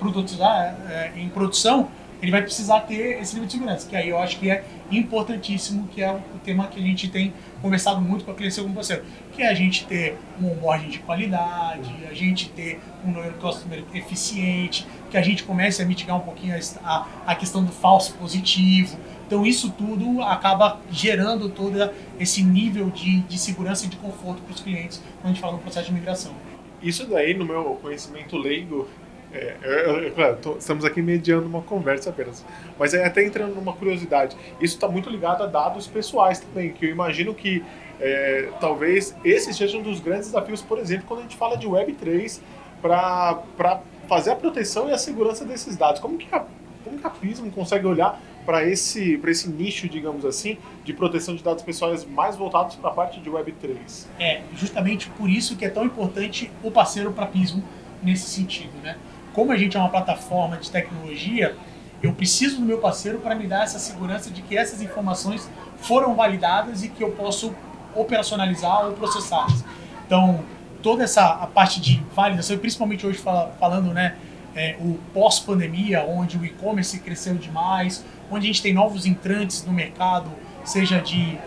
é, 0.89 1.12
em 1.15 1.29
produção, 1.29 1.89
ele 2.21 2.31
vai 2.31 2.41
precisar 2.41 2.81
ter 2.81 3.21
esse 3.21 3.33
nível 3.33 3.47
de 3.47 3.53
segurança, 3.53 3.88
que 3.88 3.95
aí 3.95 4.09
eu 4.09 4.19
acho 4.19 4.39
que 4.39 4.49
é 4.49 4.63
importantíssimo, 4.91 5.88
que 5.88 6.01
é 6.01 6.11
o 6.11 6.39
tema 6.43 6.67
que 6.67 6.79
a 6.79 6.83
gente 6.83 7.07
tem 7.07 7.33
conversado 7.61 8.01
muito 8.01 8.25
com 8.25 8.31
a 8.31 8.33
cliente 8.33 8.59
como 8.61 8.73
parceiro, 8.73 9.03
que 9.33 9.41
é 9.41 9.49
a 9.49 9.53
gente 9.53 9.85
ter 9.85 10.17
um 10.41 10.51
onboarding 10.51 10.89
de 10.89 10.99
qualidade, 10.99 11.93
a 12.09 12.13
gente 12.13 12.49
ter 12.49 12.79
um 13.05 13.11
número 13.11 13.33
customer 13.35 13.83
eficiente, 13.93 14.85
que 15.09 15.17
a 15.17 15.21
gente 15.21 15.43
comece 15.43 15.81
a 15.81 15.85
mitigar 15.85 16.17
um 16.17 16.21
pouquinho 16.21 16.57
a, 16.83 17.07
a 17.25 17.35
questão 17.35 17.63
do 17.63 17.71
falso 17.71 18.13
positivo, 18.15 18.97
então 19.25 19.45
isso 19.45 19.69
tudo 19.71 20.23
acaba 20.23 20.79
gerando 20.91 21.49
todo 21.49 21.77
esse 22.19 22.43
nível 22.43 22.89
de, 22.89 23.19
de 23.21 23.38
segurança 23.38 23.85
e 23.85 23.88
de 23.88 23.95
conforto 23.95 24.41
para 24.41 24.53
os 24.53 24.59
clientes 24.59 25.01
quando 25.21 25.25
a 25.25 25.27
gente 25.29 25.39
fala 25.39 25.53
no 25.53 25.59
processo 25.59 25.88
de 25.88 25.93
migração. 25.93 26.33
isso 26.81 27.05
daí, 27.05 27.33
no 27.33 27.45
meu 27.45 27.77
conhecimento 27.81 28.35
leigo, 28.35 28.88
é, 29.33 30.12
claro, 30.15 30.38
tô, 30.41 30.57
estamos 30.57 30.83
aqui 30.83 31.01
mediando 31.01 31.48
uma 31.48 31.62
conversa 31.62 32.09
apenas. 32.09 32.43
Mas 32.77 32.93
é 32.93 33.05
até 33.05 33.24
entrando 33.24 33.53
numa 33.55 33.74
curiosidade. 33.74 34.36
Isso 34.59 34.75
está 34.75 34.88
muito 34.88 35.09
ligado 35.09 35.43
a 35.43 35.45
dados 35.48 35.88
pessoais 35.88 36.39
também, 36.39 36.71
que 36.71 36.86
eu 36.86 36.89
imagino 36.89 37.33
que 37.33 37.63
é, 38.00 38.50
talvez 38.59 39.15
esse 39.24 39.53
seja 39.53 39.77
um 39.77 39.83
dos 39.83 40.00
grandes 40.00 40.27
desafios, 40.27 40.62
por 40.62 40.79
exemplo, 40.79 41.05
quando 41.07 41.19
a 41.19 41.24
gente 41.24 41.38
fala 41.38 41.57
de 41.57 41.67
Web3, 41.67 42.39
para 42.81 43.81
fazer 44.07 44.31
a 44.31 44.36
proteção 44.36 44.89
e 44.89 44.93
a 44.93 44.98
segurança 44.98 45.45
desses 45.45 45.75
dados. 45.77 46.01
Como 46.01 46.17
que 46.17 46.33
a, 46.33 46.45
como 46.83 46.98
que 46.98 47.05
a 47.05 47.09
Pismo 47.09 47.51
consegue 47.51 47.86
olhar 47.86 48.19
para 48.45 48.65
esse, 48.65 49.21
esse 49.27 49.50
nicho, 49.50 49.88
digamos 49.88 50.25
assim, 50.25 50.57
de 50.83 50.91
proteção 50.91 51.36
de 51.36 51.43
dados 51.43 51.62
pessoais 51.62 52.03
mais 52.03 52.36
voltados 52.36 52.75
para 52.77 52.89
a 52.89 52.93
parte 52.93 53.19
de 53.19 53.29
Web3? 53.29 54.07
É, 54.19 54.41
justamente 54.55 55.07
por 55.09 55.29
isso 55.29 55.55
que 55.55 55.65
é 55.65 55.69
tão 55.69 55.86
importante 55.86 56.50
o 56.63 56.71
parceiro 56.71 57.12
para 57.12 57.27
Pismo 57.27 57.63
nesse 58.01 58.27
sentido, 58.27 58.71
né? 58.81 58.98
Como 59.33 59.51
a 59.51 59.57
gente 59.57 59.77
é 59.77 59.79
uma 59.79 59.89
plataforma 59.89 60.57
de 60.57 60.69
tecnologia, 60.69 61.55
eu 62.01 62.13
preciso 62.13 62.57
do 62.57 62.65
meu 62.65 62.79
parceiro 62.79 63.19
para 63.19 63.36
me 63.36 63.45
dar 63.45 63.63
essa 63.63 63.79
segurança 63.79 64.29
de 64.29 64.41
que 64.41 64.57
essas 64.57 64.81
informações 64.81 65.50
foram 65.77 66.15
validadas 66.15 66.83
e 66.83 66.89
que 66.89 67.03
eu 67.03 67.12
posso 67.12 67.53
operacionalizar 67.93 68.86
ou 68.86 68.93
processá-las. 68.93 69.63
Então, 70.05 70.43
toda 70.81 71.03
essa 71.03 71.25
a 71.25 71.48
parte 71.48 71.81
de 71.81 72.01
validação, 72.15 72.57
principalmente 72.57 73.05
hoje 73.05 73.17
fala, 73.17 73.53
falando, 73.59 73.93
né, 73.93 74.15
é, 74.55 74.77
o 74.79 74.98
pós-pandemia, 75.13 76.03
onde 76.03 76.38
o 76.38 76.45
e-commerce 76.45 77.00
cresceu 77.00 77.36
demais, 77.36 78.03
onde 78.31 78.45
a 78.45 78.48
gente 78.48 78.62
tem 78.62 78.74
novos 78.74 79.05
entrantes 79.05 79.65
no 79.65 79.74
mercado, 79.74 80.31
seja 80.63 81.00
de 81.00 81.38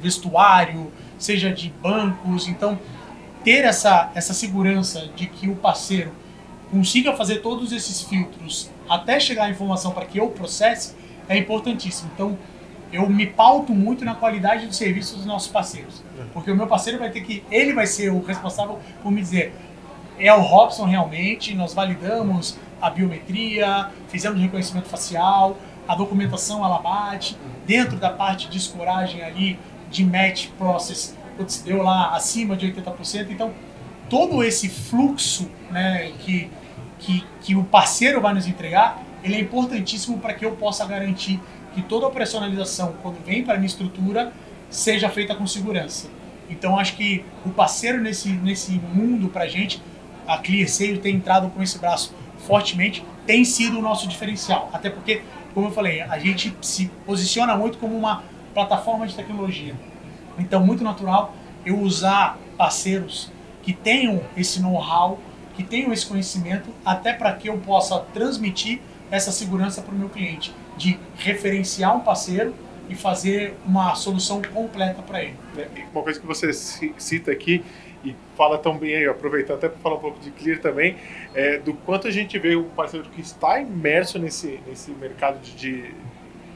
vestuário, 0.00 0.92
seja 1.18 1.52
de 1.52 1.70
bancos. 1.82 2.48
Então, 2.48 2.78
ter 3.44 3.64
essa, 3.64 4.10
essa 4.14 4.32
segurança 4.32 5.08
de 5.14 5.26
que 5.26 5.48
o 5.48 5.56
parceiro 5.56 6.12
consiga 6.72 7.14
fazer 7.14 7.36
todos 7.36 7.70
esses 7.70 8.00
filtros 8.02 8.70
até 8.88 9.20
chegar 9.20 9.44
a 9.44 9.50
informação 9.50 9.92
para 9.92 10.06
que 10.06 10.18
eu 10.18 10.28
processe 10.30 10.96
é 11.28 11.36
importantíssimo. 11.36 12.10
Então, 12.14 12.36
eu 12.90 13.08
me 13.08 13.26
pauto 13.26 13.74
muito 13.74 14.04
na 14.04 14.14
qualidade 14.14 14.66
do 14.66 14.74
serviço 14.74 15.16
dos 15.16 15.26
nossos 15.26 15.50
parceiros. 15.52 16.02
Porque 16.32 16.50
o 16.50 16.56
meu 16.56 16.66
parceiro 16.66 16.98
vai 16.98 17.10
ter 17.10 17.20
que. 17.20 17.44
Ele 17.50 17.72
vai 17.72 17.86
ser 17.86 18.10
o 18.10 18.22
responsável 18.22 18.78
por 19.02 19.12
me 19.12 19.20
dizer: 19.20 19.54
é 20.18 20.32
o 20.32 20.40
Robson 20.40 20.86
realmente, 20.86 21.54
nós 21.54 21.74
validamos 21.74 22.58
a 22.80 22.90
biometria, 22.90 23.90
fizemos 24.08 24.40
reconhecimento 24.40 24.88
facial, 24.88 25.56
a 25.86 25.94
documentação 25.94 26.64
ela 26.64 26.78
bate, 26.78 27.36
dentro 27.66 27.96
da 27.96 28.10
parte 28.10 28.48
de 28.48 28.58
escoragem 28.58 29.22
ali, 29.22 29.58
de 29.90 30.04
match 30.04 30.48
process, 30.58 31.16
putz, 31.36 31.62
deu 31.62 31.82
lá 31.82 32.14
acima 32.14 32.56
de 32.56 32.72
80%. 32.72 33.30
Então, 33.30 33.52
todo 34.08 34.42
esse 34.42 34.68
fluxo 34.68 35.50
né, 35.70 36.12
que, 36.20 36.50
que, 37.02 37.24
que 37.40 37.54
o 37.56 37.64
parceiro 37.64 38.20
vai 38.20 38.32
nos 38.32 38.46
entregar, 38.46 39.02
ele 39.22 39.34
é 39.34 39.40
importantíssimo 39.40 40.18
para 40.18 40.32
que 40.34 40.44
eu 40.44 40.52
possa 40.52 40.86
garantir 40.86 41.40
que 41.74 41.82
toda 41.82 42.06
a 42.06 42.08
operacionalização, 42.08 42.94
quando 43.02 43.24
vem 43.24 43.42
para 43.42 43.54
a 43.54 43.56
minha 43.56 43.66
estrutura, 43.66 44.32
seja 44.70 45.08
feita 45.08 45.34
com 45.34 45.46
segurança. 45.46 46.08
Então, 46.48 46.78
acho 46.78 46.96
que 46.96 47.24
o 47.44 47.50
parceiro 47.50 48.00
nesse, 48.00 48.28
nesse 48.28 48.72
mundo 48.72 49.28
para 49.28 49.44
a 49.44 49.48
gente, 49.48 49.82
a 50.26 50.38
ClearSale 50.38 50.98
tem 50.98 51.16
entrado 51.16 51.48
com 51.50 51.62
esse 51.62 51.78
braço 51.78 52.14
fortemente, 52.38 53.04
tem 53.26 53.44
sido 53.44 53.78
o 53.78 53.82
nosso 53.82 54.06
diferencial. 54.06 54.70
Até 54.72 54.90
porque, 54.90 55.22
como 55.54 55.68
eu 55.68 55.72
falei, 55.72 56.02
a 56.02 56.18
gente 56.18 56.54
se 56.60 56.90
posiciona 57.06 57.56
muito 57.56 57.78
como 57.78 57.96
uma 57.96 58.22
plataforma 58.54 59.06
de 59.06 59.14
tecnologia. 59.14 59.74
Então, 60.38 60.64
muito 60.64 60.84
natural 60.84 61.34
eu 61.64 61.78
usar 61.80 62.38
parceiros 62.56 63.30
que 63.62 63.72
tenham 63.72 64.20
esse 64.36 64.60
know-how, 64.60 65.18
que 65.54 65.62
tenham 65.62 65.92
esse 65.92 66.06
conhecimento, 66.06 66.70
até 66.84 67.12
para 67.12 67.32
que 67.32 67.48
eu 67.48 67.58
possa 67.58 67.98
transmitir 68.12 68.80
essa 69.10 69.30
segurança 69.30 69.82
para 69.82 69.94
o 69.94 69.98
meu 69.98 70.08
cliente, 70.08 70.54
de 70.76 70.98
referenciar 71.16 71.96
um 71.96 72.00
parceiro 72.00 72.54
e 72.88 72.94
fazer 72.94 73.54
uma 73.66 73.94
solução 73.94 74.40
completa 74.42 75.02
para 75.02 75.22
ele. 75.22 75.36
É, 75.56 75.68
uma 75.92 76.02
coisa 76.02 76.18
que 76.18 76.26
você 76.26 76.52
cita 76.52 77.30
aqui 77.30 77.62
e 78.04 78.16
fala 78.36 78.58
tão 78.58 78.76
bem 78.76 78.96
aí, 78.96 79.06
aproveitando 79.06 79.58
até 79.58 79.68
para 79.68 79.78
falar 79.78 79.96
um 79.96 80.00
pouco 80.00 80.18
de 80.20 80.30
Clear 80.32 80.60
também, 80.60 80.96
é, 81.34 81.58
do 81.58 81.74
quanto 81.74 82.08
a 82.08 82.10
gente 82.10 82.38
vê 82.38 82.56
um 82.56 82.68
parceiro 82.70 83.08
que 83.10 83.20
está 83.20 83.60
imerso 83.60 84.18
nesse, 84.18 84.58
nesse 84.66 84.90
mercado 84.92 85.40
de, 85.40 85.52
de 85.52 85.94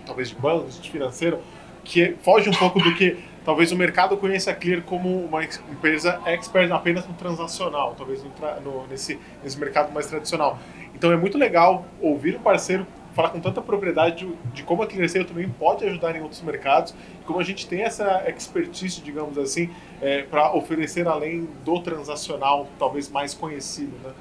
talvez 0.04 0.30
de 0.30 0.34
bancos, 0.34 0.80
de 0.80 0.90
financeiro, 0.90 1.40
que 1.84 2.16
foge 2.22 2.48
um 2.48 2.54
pouco 2.54 2.80
do 2.80 2.94
que 2.94 3.16
talvez 3.46 3.70
o 3.70 3.76
mercado 3.76 4.16
conheça 4.16 4.50
a 4.50 4.54
Clear 4.54 4.82
como 4.82 5.24
uma 5.24 5.44
empresa 5.44 6.20
expert 6.26 6.70
apenas 6.72 7.06
no 7.06 7.14
transacional, 7.14 7.94
talvez 7.96 8.20
no, 8.24 8.30
no, 8.60 8.86
nesse, 8.88 9.20
nesse 9.42 9.56
mercado 9.58 9.92
mais 9.92 10.06
tradicional. 10.08 10.58
Então 10.92 11.12
é 11.12 11.16
muito 11.16 11.38
legal 11.38 11.86
ouvir 12.00 12.34
o 12.34 12.40
parceiro 12.40 12.84
falar 13.14 13.30
com 13.30 13.40
tanta 13.40 13.62
propriedade 13.62 14.26
de, 14.26 14.34
de 14.52 14.62
como 14.64 14.82
a 14.82 14.86
Clearseio 14.86 15.24
também 15.24 15.48
pode 15.48 15.86
ajudar 15.86 16.14
em 16.16 16.20
outros 16.20 16.42
mercados, 16.42 16.92
como 17.24 17.38
a 17.38 17.44
gente 17.44 17.66
tem 17.66 17.82
essa 17.82 18.24
expertise, 18.28 19.00
digamos 19.00 19.38
assim, 19.38 19.70
é, 20.02 20.22
para 20.22 20.52
oferecer 20.52 21.06
além 21.06 21.48
do 21.64 21.80
transacional, 21.80 22.68
talvez 22.78 23.08
mais 23.08 23.32
conhecido, 23.32 23.96
né? 24.04 24.12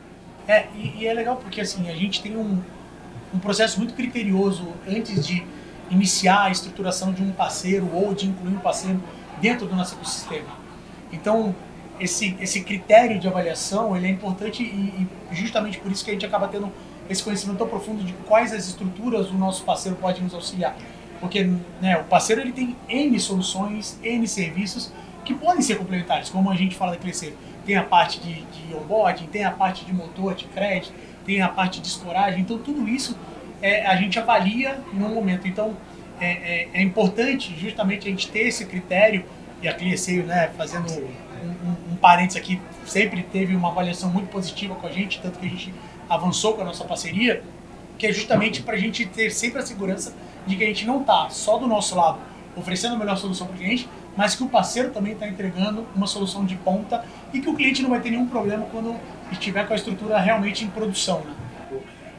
É, 0.47 0.67
e, 0.75 1.01
e, 1.01 1.07
é 1.07 1.13
legal 1.13 1.37
porque 1.37 1.59
assim, 1.59 1.89
a 1.89 1.95
gente 1.95 2.21
tem 2.21 2.37
um, 2.37 2.61
um 3.33 3.39
processo 3.39 3.79
muito 3.79 3.95
criterioso 3.95 4.67
antes 4.87 5.27
de 5.27 5.43
iniciar 5.89 6.43
a 6.43 6.51
estruturação 6.51 7.13
de 7.13 7.21
um 7.21 7.31
parceiro 7.31 7.89
ou 7.93 8.13
de 8.13 8.27
incluir 8.27 8.53
um 8.53 8.59
parceiro 8.59 9.01
dentro 9.41 9.67
do 9.67 9.75
nosso 9.75 9.95
ecossistema. 9.95 10.47
Então, 11.11 11.55
esse, 11.99 12.35
esse 12.39 12.61
critério 12.61 13.19
de 13.19 13.27
avaliação 13.27 13.95
ele 13.95 14.07
é 14.07 14.09
importante 14.09 14.63
e, 14.63 15.07
e 15.31 15.35
justamente 15.35 15.77
por 15.79 15.91
isso 15.91 16.03
que 16.03 16.11
a 16.11 16.13
gente 16.13 16.25
acaba 16.25 16.47
tendo 16.47 16.71
esse 17.09 17.23
conhecimento 17.23 17.57
tão 17.57 17.67
profundo 17.67 18.03
de 18.03 18.13
quais 18.27 18.51
as 18.51 18.67
estruturas 18.67 19.29
o 19.29 19.35
nosso 19.35 19.63
parceiro 19.63 19.97
pode 19.97 20.21
nos 20.21 20.33
auxiliar. 20.33 20.75
Porque 21.19 21.49
né, 21.81 21.97
o 21.97 22.03
parceiro 22.03 22.41
ele 22.41 22.51
tem 22.51 22.75
N 22.89 23.19
soluções, 23.19 23.97
N 24.03 24.27
serviços 24.27 24.91
que 25.23 25.33
podem 25.33 25.61
ser 25.61 25.77
complementares, 25.77 26.29
como 26.29 26.51
a 26.51 26.55
gente 26.55 26.75
fala 26.75 26.91
da 26.91 26.97
Crescer. 26.97 27.35
Tem 27.65 27.75
a 27.75 27.83
parte 27.83 28.19
de, 28.19 28.41
de 28.41 28.75
onboarding, 28.75 29.25
tem 29.27 29.43
a 29.43 29.51
parte 29.51 29.85
de 29.85 29.93
motor, 29.93 30.35
de 30.35 30.45
crédito, 30.45 30.93
tem 31.25 31.41
a 31.41 31.49
parte 31.49 31.81
de 31.81 31.87
escoragem. 31.87 32.41
Então, 32.41 32.59
tudo 32.59 32.87
isso 32.87 33.17
é, 33.65 33.83
a 33.87 33.95
gente 33.95 34.19
avalia 34.19 34.79
no 34.93 35.09
momento. 35.09 35.47
Então, 35.47 35.75
é, 36.21 36.27
é, 36.27 36.69
é, 36.71 36.81
importante 36.83 37.57
justamente 37.59 38.07
a 38.07 38.11
gente 38.11 38.29
ter 38.29 38.47
esse 38.47 38.63
critério, 38.65 39.25
e 39.59 39.67
a 39.67 39.73
Crescer, 39.73 40.23
né, 40.23 40.51
fazendo 40.55 40.91
um, 40.91 41.47
um, 41.47 41.93
um 41.93 41.95
parênteses 41.95 42.39
aqui, 42.39 42.61
sempre 42.85 43.23
teve 43.23 43.55
uma 43.55 43.69
avaliação 43.69 44.11
muito 44.11 44.27
positiva 44.27 44.75
com 44.75 44.85
a 44.85 44.91
gente, 44.91 45.19
tanto 45.19 45.39
que 45.39 45.47
a 45.47 45.49
gente 45.49 45.73
avançou 46.07 46.53
com 46.53 46.61
a 46.61 46.65
nossa 46.65 46.83
parceria, 46.83 47.41
que 47.97 48.05
é 48.05 48.13
justamente 48.13 48.61
para 48.61 48.75
a 48.75 48.77
gente 48.77 49.03
ter 49.07 49.31
sempre 49.31 49.59
a 49.59 49.65
segurança 49.65 50.13
de 50.45 50.55
que 50.55 50.63
a 50.63 50.67
gente 50.67 50.85
não 50.85 51.01
está 51.01 51.29
só 51.31 51.57
do 51.57 51.65
nosso 51.65 51.95
lado 51.95 52.19
oferecendo 52.55 52.95
a 52.95 52.99
melhor 52.99 53.17
solução 53.17 53.47
para 53.47 53.55
o 53.55 53.59
cliente, 53.59 53.89
mas 54.15 54.35
que 54.35 54.43
o 54.43 54.47
parceiro 54.47 54.91
também 54.91 55.13
está 55.13 55.27
entregando 55.27 55.87
uma 55.95 56.05
solução 56.05 56.45
de 56.45 56.55
ponta 56.55 57.03
e 57.33 57.41
que 57.41 57.49
o 57.49 57.55
cliente 57.55 57.81
não 57.81 57.89
vai 57.89 57.99
ter 57.99 58.11
nenhum 58.11 58.27
problema 58.27 58.67
quando 58.71 58.95
estiver 59.31 59.65
com 59.65 59.73
a 59.73 59.75
estrutura 59.75 60.19
realmente 60.19 60.63
em 60.63 60.67
produção. 60.67 61.21
Né? 61.21 61.33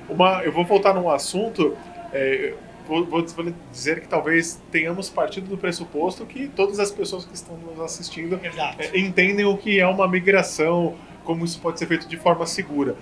Uma, 0.09 0.43
eu 0.45 0.53
vou 0.53 0.65
voltar 0.65 0.95
num 0.95 1.11
assunto, 1.11 1.77
é, 2.13 2.55
vou, 2.87 3.05
vou, 3.05 3.25
dizer 3.73 4.01
que 4.01 4.09
talvez 4.09 4.61
tenhamos 4.71 5.09
partido 5.09 5.49
do 5.49 5.57
pressuposto 5.57 6.25
que 6.25 6.49
todas 6.49 6.79
as 6.79 6.91
pessoas 6.91 7.25
que 7.25 7.35
estão 7.35 7.57
nos 7.57 7.81
assistindo 7.81 8.41
é, 8.79 8.99
entendem 8.99 9.45
o 9.45 9.57
que 9.57 9.81
é 9.81 9.87
uma 9.87 10.07
migração, 10.07 10.95
como 11.25 11.45
isso 11.45 11.61
pode 11.61 11.79
ser 11.79 11.87
feito 11.87 12.07
de 12.09 12.17
forma 12.17 12.47
segura. 12.47 12.97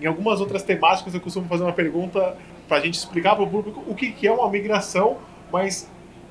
Em 0.00 0.06
algumas 0.06 0.40
outras 0.40 0.62
temáticas 0.62 1.14
eu 1.14 1.20
costumo 1.20 1.46
fazer 1.48 1.62
uma 1.62 1.72
pergunta 1.72 2.36
para 2.66 2.78
a 2.78 2.80
gente 2.80 2.94
explicar 2.94 3.36
para 3.36 3.44
o 3.44 3.50
público 3.50 3.84
o 3.86 3.94
que, 3.94 4.10
que 4.10 4.26
é 4.26 4.32
uma 4.32 4.50
migração, 4.50 5.18
mas 5.52 5.88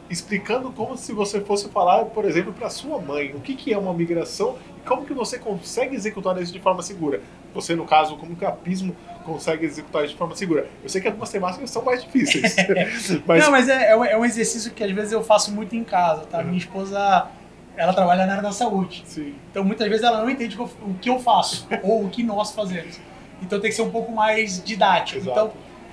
explicando 0.09 0.71
como 0.73 0.97
se 0.97 1.13
você 1.13 1.39
fosse 1.39 1.69
falar, 1.69 2.03
por 2.05 2.25
exemplo, 2.25 2.51
para 2.51 2.69
sua 2.69 2.99
mãe, 2.99 3.33
o 3.33 3.39
que, 3.39 3.55
que 3.55 3.73
é 3.73 3.77
uma 3.77 3.93
migração 3.93 4.57
e 4.77 4.85
como 4.85 5.05
que 5.05 5.13
você 5.13 5.39
consegue 5.39 5.95
executar 5.95 6.39
isso 6.41 6.51
de 6.51 6.59
forma 6.59 6.81
segura. 6.81 7.21
Você, 7.53 7.75
no 7.75 7.85
caso, 7.85 8.15
como 8.17 8.35
que 8.35 8.45
a 8.45 8.51
Pismo 8.51 8.95
consegue 9.23 9.65
executar 9.65 10.03
isso 10.03 10.13
de 10.13 10.17
forma 10.17 10.35
segura. 10.35 10.67
Eu 10.83 10.89
sei 10.89 11.01
que 11.01 11.07
algumas 11.07 11.29
temáticas 11.29 11.69
são 11.69 11.83
mais 11.83 12.03
difíceis. 12.03 12.55
mas... 13.25 13.43
Não, 13.43 13.51
mas 13.51 13.69
é, 13.69 13.91
é, 13.91 14.17
um 14.17 14.25
exercício 14.25 14.71
que 14.71 14.83
às 14.83 14.91
vezes 14.91 15.11
eu 15.11 15.23
faço 15.23 15.51
muito 15.51 15.75
em 15.75 15.83
casa, 15.83 16.21
tá? 16.25 16.39
Uhum. 16.39 16.45
Minha 16.45 16.57
esposa, 16.57 17.27
ela 17.75 17.93
trabalha 17.93 18.25
na 18.25 18.33
área 18.33 18.43
da 18.43 18.51
saúde. 18.51 19.03
Sim. 19.05 19.35
Então, 19.49 19.63
muitas 19.63 19.87
vezes 19.87 20.03
ela 20.03 20.21
não 20.21 20.29
entende 20.29 20.57
o 20.59 20.93
que 20.99 21.09
eu 21.09 21.19
faço 21.19 21.67
ou 21.83 22.05
o 22.05 22.09
que 22.09 22.23
nós 22.23 22.51
fazemos. 22.51 22.99
Então 23.41 23.59
tem 23.59 23.69
que 23.69 23.75
ser 23.75 23.81
um 23.81 23.89
pouco 23.89 24.11
mais 24.11 24.63
didático. 24.63 25.19
Exato. 25.19 25.31
Então, 25.31 25.51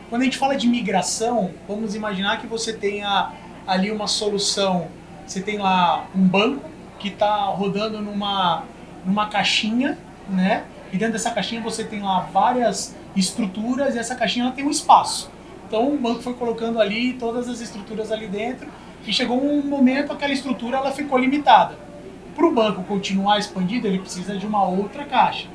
quando 0.08 0.22
a 0.22 0.24
gente 0.24 0.38
fala 0.38 0.56
de 0.56 0.66
migração, 0.66 1.50
vamos 1.66 1.94
imaginar 1.94 2.40
que 2.40 2.46
você 2.46 2.72
tenha 2.72 3.32
ali 3.66 3.90
uma 3.90 4.06
solução. 4.06 4.88
Você 5.26 5.40
tem 5.40 5.58
lá 5.58 6.06
um 6.14 6.26
banco 6.26 6.68
que 6.98 7.08
está 7.08 7.44
rodando 7.44 8.00
numa, 8.00 8.64
numa 9.04 9.28
caixinha, 9.28 9.98
né? 10.28 10.64
E 10.92 10.96
dentro 10.96 11.14
dessa 11.14 11.30
caixinha 11.30 11.60
você 11.60 11.84
tem 11.84 12.00
lá 12.00 12.20
várias 12.32 12.96
estruturas 13.14 13.94
e 13.94 13.98
essa 13.98 14.14
caixinha 14.14 14.46
ela 14.46 14.54
tem 14.54 14.64
um 14.64 14.70
espaço. 14.70 15.30
Então 15.66 15.92
o 15.92 15.98
banco 15.98 16.22
foi 16.22 16.34
colocando 16.34 16.80
ali 16.80 17.12
todas 17.14 17.48
as 17.48 17.60
estruturas 17.60 18.10
ali 18.10 18.26
dentro 18.26 18.68
e 19.06 19.12
chegou 19.12 19.42
um 19.42 19.62
momento 19.62 20.12
aquela 20.12 20.32
estrutura 20.32 20.78
ela 20.78 20.92
ficou 20.92 21.18
limitada. 21.18 21.76
Para 22.34 22.46
o 22.46 22.52
banco 22.52 22.82
continuar 22.84 23.38
expandido, 23.38 23.86
ele 23.86 23.98
precisa 23.98 24.36
de 24.36 24.46
uma 24.46 24.64
outra 24.64 25.04
caixa. 25.04 25.48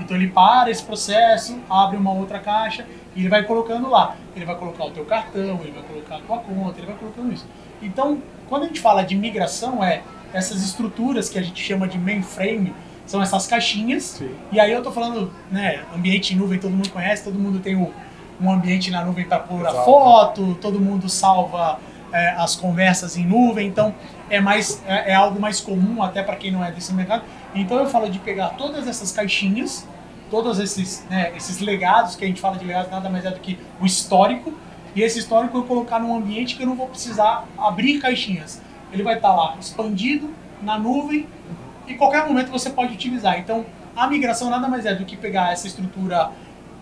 Então 0.00 0.16
ele 0.16 0.28
para 0.28 0.70
esse 0.70 0.82
processo, 0.82 1.60
abre 1.68 1.96
uma 1.96 2.12
outra 2.12 2.38
caixa 2.38 2.86
e 3.14 3.20
ele 3.20 3.28
vai 3.28 3.44
colocando 3.44 3.88
lá. 3.88 4.16
Ele 4.34 4.44
vai 4.44 4.56
colocar 4.56 4.84
o 4.86 4.90
teu 4.90 5.04
cartão, 5.04 5.60
ele 5.62 5.72
vai 5.72 5.82
colocar 5.82 6.16
a 6.16 6.20
tua 6.20 6.38
conta, 6.38 6.78
ele 6.78 6.86
vai 6.86 6.96
colocando 6.96 7.32
isso. 7.32 7.46
Então, 7.82 8.22
quando 8.48 8.64
a 8.64 8.66
gente 8.66 8.80
fala 8.80 9.02
de 9.02 9.14
migração, 9.14 9.84
é 9.84 10.02
essas 10.32 10.62
estruturas 10.62 11.28
que 11.28 11.38
a 11.38 11.42
gente 11.42 11.62
chama 11.62 11.86
de 11.86 11.98
mainframe, 11.98 12.72
são 13.10 13.20
essas 13.20 13.44
caixinhas. 13.44 14.04
Sim. 14.04 14.30
E 14.52 14.60
aí 14.60 14.70
eu 14.70 14.82
tô 14.84 14.92
falando, 14.92 15.32
né, 15.50 15.82
ambiente 15.94 16.32
em 16.32 16.36
nuvem, 16.36 16.60
todo 16.60 16.70
mundo 16.70 16.90
conhece, 16.90 17.24
todo 17.24 17.36
mundo 17.36 17.58
tem 17.58 17.74
o, 17.74 17.92
um 18.40 18.50
ambiente 18.50 18.88
na 18.88 19.04
nuvem 19.04 19.24
para 19.24 19.40
pôr 19.40 19.62
Exato. 19.62 19.78
a 19.78 19.82
foto, 19.82 20.54
todo 20.60 20.78
mundo 20.78 21.08
salva 21.08 21.80
é, 22.12 22.30
as 22.38 22.54
conversas 22.54 23.16
em 23.16 23.26
nuvem, 23.26 23.66
então 23.66 23.92
é 24.28 24.40
mais 24.40 24.80
é, 24.86 25.10
é 25.10 25.14
algo 25.14 25.40
mais 25.40 25.60
comum 25.60 26.00
até 26.04 26.22
para 26.22 26.36
quem 26.36 26.52
não 26.52 26.64
é 26.64 26.70
desse 26.70 26.94
mercado. 26.94 27.24
Então 27.52 27.78
eu 27.78 27.88
falo 27.88 28.08
de 28.08 28.20
pegar 28.20 28.50
todas 28.50 28.86
essas 28.86 29.10
caixinhas, 29.10 29.84
todos 30.30 30.60
esses, 30.60 31.04
né, 31.10 31.32
esses 31.36 31.58
legados 31.58 32.14
que 32.14 32.24
a 32.24 32.28
gente 32.28 32.40
fala 32.40 32.56
de 32.56 32.64
legados 32.64 32.92
nada 32.92 33.10
mais 33.10 33.24
é 33.24 33.30
do 33.32 33.40
que 33.40 33.58
o 33.80 33.86
histórico 33.86 34.54
e 34.94 35.02
esse 35.02 35.18
histórico 35.18 35.58
eu 35.58 35.64
colocar 35.64 35.98
num 35.98 36.16
ambiente 36.16 36.54
que 36.54 36.62
eu 36.62 36.66
não 36.68 36.76
vou 36.76 36.86
precisar 36.86 37.44
abrir 37.58 37.98
caixinhas. 37.98 38.62
Ele 38.92 39.02
vai 39.02 39.16
estar 39.16 39.34
lá 39.34 39.56
expandido 39.60 40.30
na 40.62 40.78
nuvem 40.78 41.26
e 41.90 41.94
qualquer 41.94 42.26
momento 42.26 42.50
você 42.50 42.70
pode 42.70 42.94
utilizar. 42.94 43.38
Então, 43.38 43.66
a 43.96 44.06
migração 44.06 44.48
nada 44.48 44.68
mais 44.68 44.86
é 44.86 44.94
do 44.94 45.04
que 45.04 45.16
pegar 45.16 45.52
essa 45.52 45.66
estrutura 45.66 46.30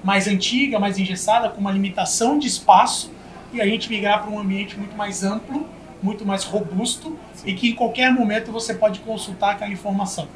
mais 0.05 0.29
antiga, 0.29 0.79
mais 0.79 0.99
engessada, 0.99 1.49
com 1.49 1.61
uma 1.61 1.73
limitação 1.73 2.39
de 2.39 2.47
espaço 2.47 3.11
e 3.53 3.61
a 3.61 3.67
gente 3.67 3.89
migrar 3.89 4.23
para 4.23 4.31
um 4.31 4.39
ambiente 4.39 4.79
muito 4.79 4.95
mais 4.97 5.25
amplo, 5.25 5.67
muito 6.03 6.25
mais 6.25 6.45
robusto 6.45 7.19
Sim. 7.35 7.49
e 7.49 7.55
que 7.55 7.71
em 7.71 7.75
qualquer 7.75 8.13
momento 8.13 8.53
você 8.53 8.75
pode 8.75 9.01
consultar 9.01 9.53
aquela 9.53 9.73
informação. 9.73 10.29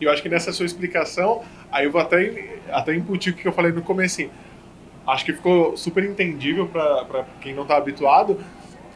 E 0.00 0.04
eu 0.04 0.10
acho 0.10 0.22
que 0.22 0.28
nessa 0.28 0.52
sua 0.52 0.66
explicação, 0.66 1.42
aí 1.70 1.84
eu 1.84 1.92
vou 1.92 2.00
até, 2.00 2.58
até 2.70 2.94
imputir 2.94 3.32
o 3.32 3.36
que 3.36 3.46
eu 3.46 3.52
falei 3.52 3.72
no 3.72 3.82
começo 3.82 4.28
acho 5.06 5.24
que 5.24 5.32
ficou 5.32 5.76
super 5.76 6.04
entendível 6.04 6.66
para 6.66 7.24
quem 7.40 7.54
não 7.54 7.62
está 7.62 7.76
habituado, 7.76 8.40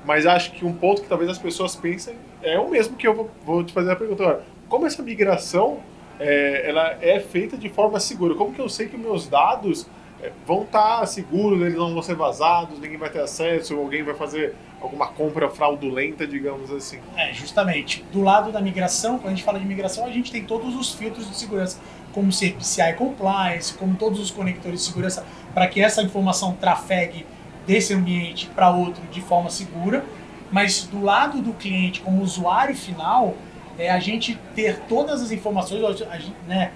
mas 0.05 0.27
acho 0.27 0.53
que 0.53 0.65
um 0.65 0.73
ponto 0.73 1.03
que 1.03 1.09
talvez 1.09 1.31
as 1.31 1.39
pessoas 1.39 1.77
pensem 1.77 2.17
é 2.43 2.59
o 2.59 2.69
mesmo 2.69 2.97
que 2.97 3.07
eu 3.07 3.15
vou, 3.15 3.31
vou 3.45 3.63
te 3.63 3.73
fazer 3.73 3.93
a 3.93 3.97
pergunta 3.97 4.23
agora. 4.23 4.45
Como 4.71 4.87
essa 4.87 5.03
migração 5.03 5.81
é, 6.21 6.69
ela 6.69 6.97
é 7.03 7.19
feita 7.19 7.59
de 7.59 7.69
forma 7.69 7.99
segura? 7.99 8.37
Como 8.37 8.55
que 8.55 8.61
eu 8.61 8.69
sei 8.69 8.87
que 8.87 8.97
meus 8.97 9.27
dados 9.27 9.85
é, 10.23 10.31
vão 10.47 10.63
estar 10.63 11.01
tá 11.01 11.07
seguros, 11.07 11.61
eles 11.61 11.75
não 11.75 11.93
vão 11.93 12.01
ser 12.01 12.15
vazados, 12.15 12.79
ninguém 12.79 12.97
vai 12.97 13.11
ter 13.11 13.21
acesso, 13.21 13.77
alguém 13.77 14.05
vai 14.05 14.15
fazer 14.15 14.55
alguma 14.81 15.09
compra 15.09 15.51
fraudulenta, 15.51 16.25
digamos 16.25 16.71
assim. 16.71 17.01
É, 17.17 17.33
justamente. 17.33 18.05
Do 18.13 18.23
lado 18.23 18.53
da 18.53 18.61
migração, 18.61 19.19
quando 19.19 19.27
a 19.27 19.31
gente 19.31 19.43
fala 19.43 19.59
de 19.59 19.67
migração, 19.67 20.07
a 20.07 20.11
gente 20.11 20.31
tem 20.31 20.45
todos 20.45 20.77
os 20.77 20.95
filtros 20.95 21.29
de 21.29 21.37
segurança, 21.37 21.81
como 22.13 22.31
ser 22.31 22.55
PCI 22.55 22.95
Compliance, 22.95 23.75
como 23.75 23.97
todos 23.97 24.21
os 24.21 24.31
conectores 24.31 24.79
de 24.79 24.87
segurança, 24.87 25.27
para 25.53 25.67
que 25.67 25.83
essa 25.83 26.01
informação 26.01 26.53
trafegue 26.55 27.27
desse 27.67 27.93
ambiente 27.93 28.47
para 28.55 28.71
outro 28.71 29.03
de 29.11 29.21
forma 29.21 29.51
segura. 29.51 30.05
Mas 30.53 30.85
do 30.85 31.03
lado 31.03 31.43
do 31.43 31.53
cliente, 31.55 32.01
como 32.01 32.23
usuário 32.23 32.77
final, 32.77 33.35
é 33.81 33.91
a 33.91 33.99
gente 33.99 34.39
ter 34.55 34.81
todas 34.89 35.23
as 35.23 35.31
informações, 35.31 36.03
a 36.03 36.19
né, 36.47 36.73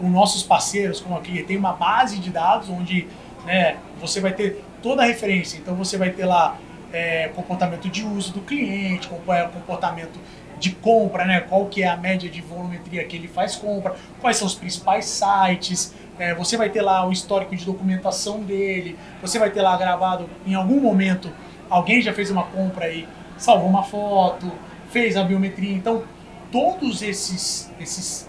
os 0.00 0.10
nossos 0.10 0.42
parceiros, 0.42 1.00
como 1.00 1.16
aqui, 1.16 1.42
tem 1.42 1.56
uma 1.56 1.72
base 1.72 2.18
de 2.18 2.30
dados 2.30 2.70
onde 2.70 3.06
né, 3.44 3.76
você 4.00 4.20
vai 4.20 4.32
ter 4.32 4.64
toda 4.82 5.02
a 5.02 5.06
referência. 5.06 5.58
Então 5.58 5.74
você 5.74 5.98
vai 5.98 6.10
ter 6.10 6.24
lá 6.24 6.56
é, 6.92 7.28
comportamento 7.28 7.88
de 7.88 8.04
uso 8.04 8.32
do 8.32 8.40
cliente, 8.40 9.08
qual 9.08 9.36
é 9.36 9.44
o 9.44 9.50
comportamento 9.50 10.18
de 10.58 10.70
compra, 10.70 11.24
né? 11.24 11.40
qual 11.40 11.66
que 11.66 11.82
é 11.82 11.88
a 11.88 11.96
média 11.96 12.30
de 12.30 12.40
volumetria 12.40 13.04
que 13.04 13.16
ele 13.16 13.28
faz 13.28 13.56
compra, 13.56 13.94
quais 14.20 14.36
são 14.36 14.46
os 14.46 14.54
principais 14.54 15.04
sites, 15.04 15.94
é, 16.18 16.32
você 16.32 16.56
vai 16.56 16.70
ter 16.70 16.80
lá 16.80 17.06
o 17.06 17.12
histórico 17.12 17.54
de 17.56 17.66
documentação 17.66 18.40
dele, 18.40 18.96
você 19.20 19.38
vai 19.38 19.50
ter 19.50 19.60
lá 19.60 19.76
gravado 19.76 20.30
em 20.46 20.54
algum 20.54 20.80
momento 20.80 21.30
alguém 21.68 22.00
já 22.00 22.12
fez 22.12 22.30
uma 22.30 22.44
compra 22.44 22.88
e 22.88 23.06
salvou 23.36 23.68
uma 23.68 23.82
foto, 23.82 24.50
fez 24.90 25.16
a 25.16 25.24
biometria, 25.24 25.74
então 25.74 26.04
todos 26.54 27.02
esses, 27.02 27.68
esses 27.80 28.28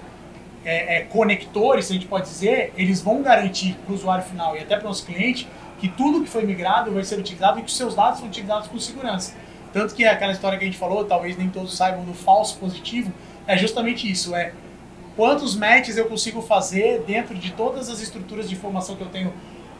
é, 0.65 0.97
é, 0.97 1.01
conectores, 1.01 1.91
a 1.91 1.93
gente 1.93 2.07
pode 2.07 2.25
dizer, 2.25 2.73
eles 2.75 2.99
vão 2.99 3.21
garantir 3.21 3.75
para 3.85 3.91
o 3.91 3.95
usuário 3.95 4.25
final 4.25 4.55
e 4.57 4.61
até 4.61 4.77
para 4.77 4.85
o 4.85 4.87
nosso 4.87 5.05
cliente 5.05 5.47
que 5.79 5.87
tudo 5.87 6.23
que 6.23 6.27
foi 6.27 6.43
migrado 6.43 6.91
vai 6.91 7.03
ser 7.03 7.19
utilizado 7.19 7.59
e 7.59 7.61
que 7.61 7.67
os 7.67 7.77
seus 7.77 7.93
dados 7.93 8.17
são 8.17 8.27
utilizados 8.27 8.67
com 8.67 8.79
segurança. 8.79 9.35
Tanto 9.71 9.93
que 9.93 10.03
aquela 10.05 10.31
história 10.31 10.57
que 10.57 10.63
a 10.63 10.67
gente 10.67 10.79
falou, 10.79 11.05
talvez 11.05 11.37
nem 11.37 11.49
todos 11.49 11.77
saibam 11.77 12.03
do 12.03 12.15
falso 12.15 12.57
positivo, 12.57 13.13
é 13.45 13.55
justamente 13.55 14.09
isso, 14.09 14.35
é 14.35 14.53
quantos 15.15 15.55
matches 15.55 15.95
eu 15.95 16.05
consigo 16.05 16.41
fazer 16.41 17.03
dentro 17.03 17.35
de 17.35 17.51
todas 17.51 17.89
as 17.91 18.01
estruturas 18.01 18.49
de 18.49 18.55
informação 18.55 18.95
que 18.95 19.03
eu 19.03 19.09
tenho 19.09 19.31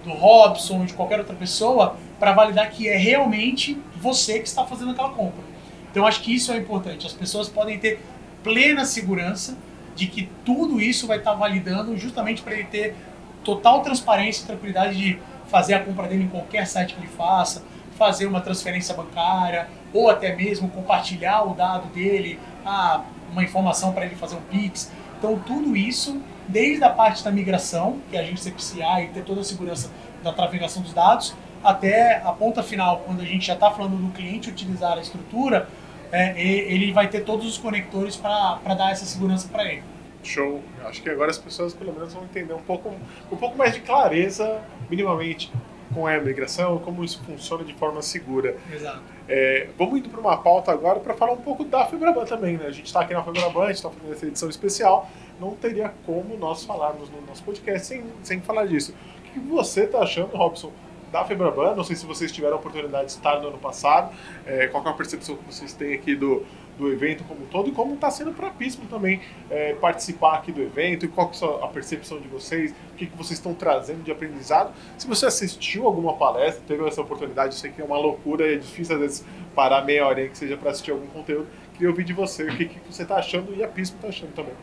do 0.03 0.12
Robson, 0.12 0.81
ou 0.81 0.86
de 0.86 0.93
qualquer 0.93 1.17
outra 1.17 1.36
pessoa, 1.36 1.97
para 2.19 2.31
validar 2.31 2.69
que 2.69 2.88
é 2.88 2.95
realmente 2.95 3.75
você 3.95 4.38
que 4.38 4.47
está 4.47 4.63
fazendo 4.63 4.91
aquela 4.91 5.10
compra. 5.10 5.43
Então 5.89 6.05
acho 6.05 6.21
que 6.21 6.36
isso 6.36 6.51
é 6.51 6.58
importante. 6.58 7.08
As 7.08 7.13
pessoas 7.13 7.49
podem 7.49 7.79
ter 7.79 8.01
plena 8.45 8.86
segurança 8.86 9.58
de 9.95 10.05
que 10.05 10.29
tudo 10.45 10.79
isso 10.79 11.08
vai 11.08 11.17
estar 11.17 11.34
validando 11.34 11.97
justamente 11.97 12.43
para 12.43 12.53
ele 12.53 12.65
ter 12.65 12.95
total 13.43 13.81
transparência 13.81 14.43
e 14.43 14.45
tranquilidade 14.45 14.95
de 14.95 15.19
fazer 15.47 15.73
a 15.73 15.79
compra 15.79 16.08
dele 16.08 16.25
em 16.25 16.27
qualquer 16.27 16.67
site 16.67 16.93
que 16.93 16.99
ele 16.99 17.08
faça, 17.08 17.63
fazer 17.97 18.27
uma 18.27 18.41
transferência 18.41 18.93
bancária, 18.93 19.67
ou 19.91 20.12
até 20.12 20.36
mesmo 20.36 20.69
compartilhar 20.69 21.41
o 21.43 21.55
dado 21.55 21.88
dele, 21.91 22.39
ah, 22.63 23.01
uma 23.31 23.43
informação 23.43 23.93
para 23.93 24.05
ele 24.05 24.15
fazer 24.15 24.36
um 24.36 24.41
Pix. 24.41 24.91
Então, 25.17 25.39
tudo 25.39 25.75
isso, 25.75 26.21
desde 26.47 26.84
a 26.84 26.89
parte 26.89 27.23
da 27.23 27.31
migração, 27.31 27.99
que 28.12 28.17
é 28.17 28.19
a 28.19 28.23
gente 28.23 28.51
PCI 28.51 29.05
e 29.05 29.08
ter 29.08 29.23
toda 29.23 29.41
a 29.41 29.43
segurança 29.43 29.89
da 30.21 30.31
trafegação 30.31 30.84
dos 30.84 30.93
dados, 30.93 31.34
até 31.63 32.21
a 32.23 32.31
ponta 32.31 32.62
final, 32.62 33.01
quando 33.08 33.21
a 33.21 33.25
gente 33.25 33.47
já 33.47 33.53
está 33.53 33.71
falando 33.71 33.97
do 33.97 34.12
cliente 34.12 34.51
utilizar 34.51 34.99
a 34.99 35.01
estrutura, 35.01 35.67
é, 36.12 36.39
ele 36.41 36.91
vai 36.94 37.08
ter 37.08 37.22
todos 37.22 37.46
os 37.48 37.58
conectores 37.58 38.15
para 38.15 38.74
dar 38.76 38.91
essa 38.91 39.06
segurança 39.06 39.48
para 39.48 39.65
ele. 39.72 39.84
Show. 40.24 40.62
Acho 40.84 41.02
que 41.02 41.10
agora 41.10 41.30
as 41.30 41.38
pessoas 41.38 41.74
pelo 41.74 41.94
menos 41.94 42.13
vão 42.13 42.24
entender 42.24 42.54
um 42.54 42.62
pouco, 42.62 42.94
um 43.32 43.36
pouco 43.36 43.58
mais 43.58 43.74
de 43.74 43.82
clareza, 43.82 44.62
minimamente, 44.89 45.52
com 45.94 46.08
a 46.08 46.20
migração, 46.20 46.80
como 46.80 47.04
isso 47.04 47.22
funciona 47.24 47.63
de 47.63 47.74
forma 47.74 48.02
segura. 48.02 48.58
Exato. 48.74 49.02
É, 49.28 49.68
vamos 49.78 50.00
indo 50.00 50.10
para 50.10 50.20
uma 50.20 50.38
pauta 50.38 50.72
agora 50.72 51.00
para 51.00 51.13
falar 51.13 51.34
um 51.34 51.41
pouco 51.41 51.63
da 51.63 51.86
Febraban 51.86 52.26
também, 52.26 52.58
né? 52.58 52.65
A 52.68 52.72
gente 52.72 52.88
está 52.88 53.02
aqui 53.02 53.13
na 53.13 53.24
Febraban, 53.24 53.63
a 53.63 53.68
gente 53.68 53.78
está 53.78 53.89
fazendo 53.89 54.13
essa 54.13 54.26
edição 54.26 54.50
especial, 54.50 55.10
não 55.39 55.52
teria 55.52 55.94
como 56.06 56.38
nós 56.38 56.63
falarmos 56.63 57.10
no 57.10 57.22
nosso 57.22 57.44
podcast 57.44 57.88
sem, 57.88 58.04
sem 58.24 58.41
falar 58.41 58.65
disso. 58.65 58.94
O 59.20 59.32
que 59.32 59.39
você 59.39 59.84
está 59.84 60.00
achando, 60.00 60.36
Robson, 60.36 60.72
da 61.15 61.23
Febraban? 61.23 61.73
Não 61.75 61.84
sei 61.84 61.95
se 61.95 62.06
vocês 62.06 62.30
tiveram 62.30 62.58
a 62.58 62.60
oportunidade 62.60 63.06
de 63.06 63.12
estar 63.12 63.39
no 63.39 63.47
ano 63.47 63.58
passado, 63.58 64.13
é, 64.45 64.67
qual 64.67 64.86
é 64.86 64.89
a 64.89 64.93
percepção 64.93 65.38
que 65.38 65.45
vocês 65.45 65.71
têm 65.71 65.93
aqui 65.93 66.13
do, 66.13 66.45
do 66.78 66.91
evento 66.91 67.23
como 67.23 67.43
um 67.43 67.45
todo 67.45 67.69
e 67.69 67.71
como 67.71 67.93
está 67.93 68.12
sendo 68.12 68.34
para 68.34 68.47
a 68.47 68.51
PISM 68.51 68.82
também 68.89 69.21
é, 69.49 69.73
participar 69.75 70.36
aqui 70.36 70.51
do 70.51 70.62
evento 70.62 71.06
e 71.06 71.08
qual 71.08 71.30
que 71.30 71.41
é 71.41 71.47
a 71.63 71.67
percepção 71.67 72.19
de 72.19 72.28
vocês, 72.28 72.75
o 72.91 72.95
que, 72.95 73.06
que 73.06 73.17
vocês 73.17 73.39
estão 73.39 73.54
trazendo 73.54 74.04
de 74.04 74.12
aprendizado. 74.12 74.73
Se 74.97 75.08
você 75.08 75.25
assistiu 75.25 75.88
alguma 75.88 76.17
palestra, 76.17 76.62
teve 76.67 76.86
essa 76.86 76.99
oportunidade, 76.99 77.56
eu 77.56 77.60
sei 77.60 77.71
que 77.71 77.82
é 77.82 77.86
uma 77.86 77.97
loucura, 77.97 78.54
é 78.54 78.58
difícil 78.58 78.95
às 78.95 79.01
vezes 79.01 79.25
parar 79.56 79.86
meia 79.86 80.06
hora 80.06 80.28
que 80.28 80.38
seja 80.38 80.58
para 80.58 80.71
assistir 80.71 80.91
algum 80.91 81.08
conteúdo. 81.08 81.47
Queria 81.73 81.89
ouvir 81.89 82.04
de 82.04 82.12
você 82.12 82.43
o 82.43 82.58
que, 82.58 82.65
que 82.65 82.80
você 82.91 83.04
está 83.04 83.15
achando 83.15 83.56
e 83.56 83.63
a 83.63 83.69
PISM 83.69 83.95
está 83.95 84.10
achando 84.10 84.34
também. 84.34 84.54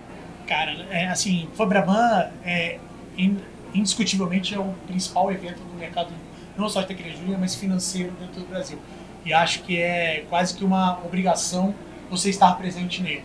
Cara, 0.46 0.72
é, 0.90 1.08
assim, 1.08 1.48
Fabraban 1.54 2.30
é 2.44 2.78
indiscutivelmente 3.74 4.54
é 4.54 4.58
o 4.58 4.74
principal 4.86 5.30
evento 5.32 5.58
do 5.58 5.78
mercado, 5.78 6.12
não 6.56 6.68
só 6.68 6.80
de 6.82 6.88
tecnologia, 6.88 7.36
mas 7.38 7.54
financeiro 7.54 8.12
dentro 8.18 8.40
do 8.40 8.46
Brasil. 8.46 8.78
E 9.24 9.32
acho 9.32 9.62
que 9.62 9.80
é 9.80 10.24
quase 10.28 10.54
que 10.54 10.64
uma 10.64 10.98
obrigação 11.04 11.74
você 12.10 12.30
estar 12.30 12.52
presente 12.56 13.02
nele. 13.02 13.24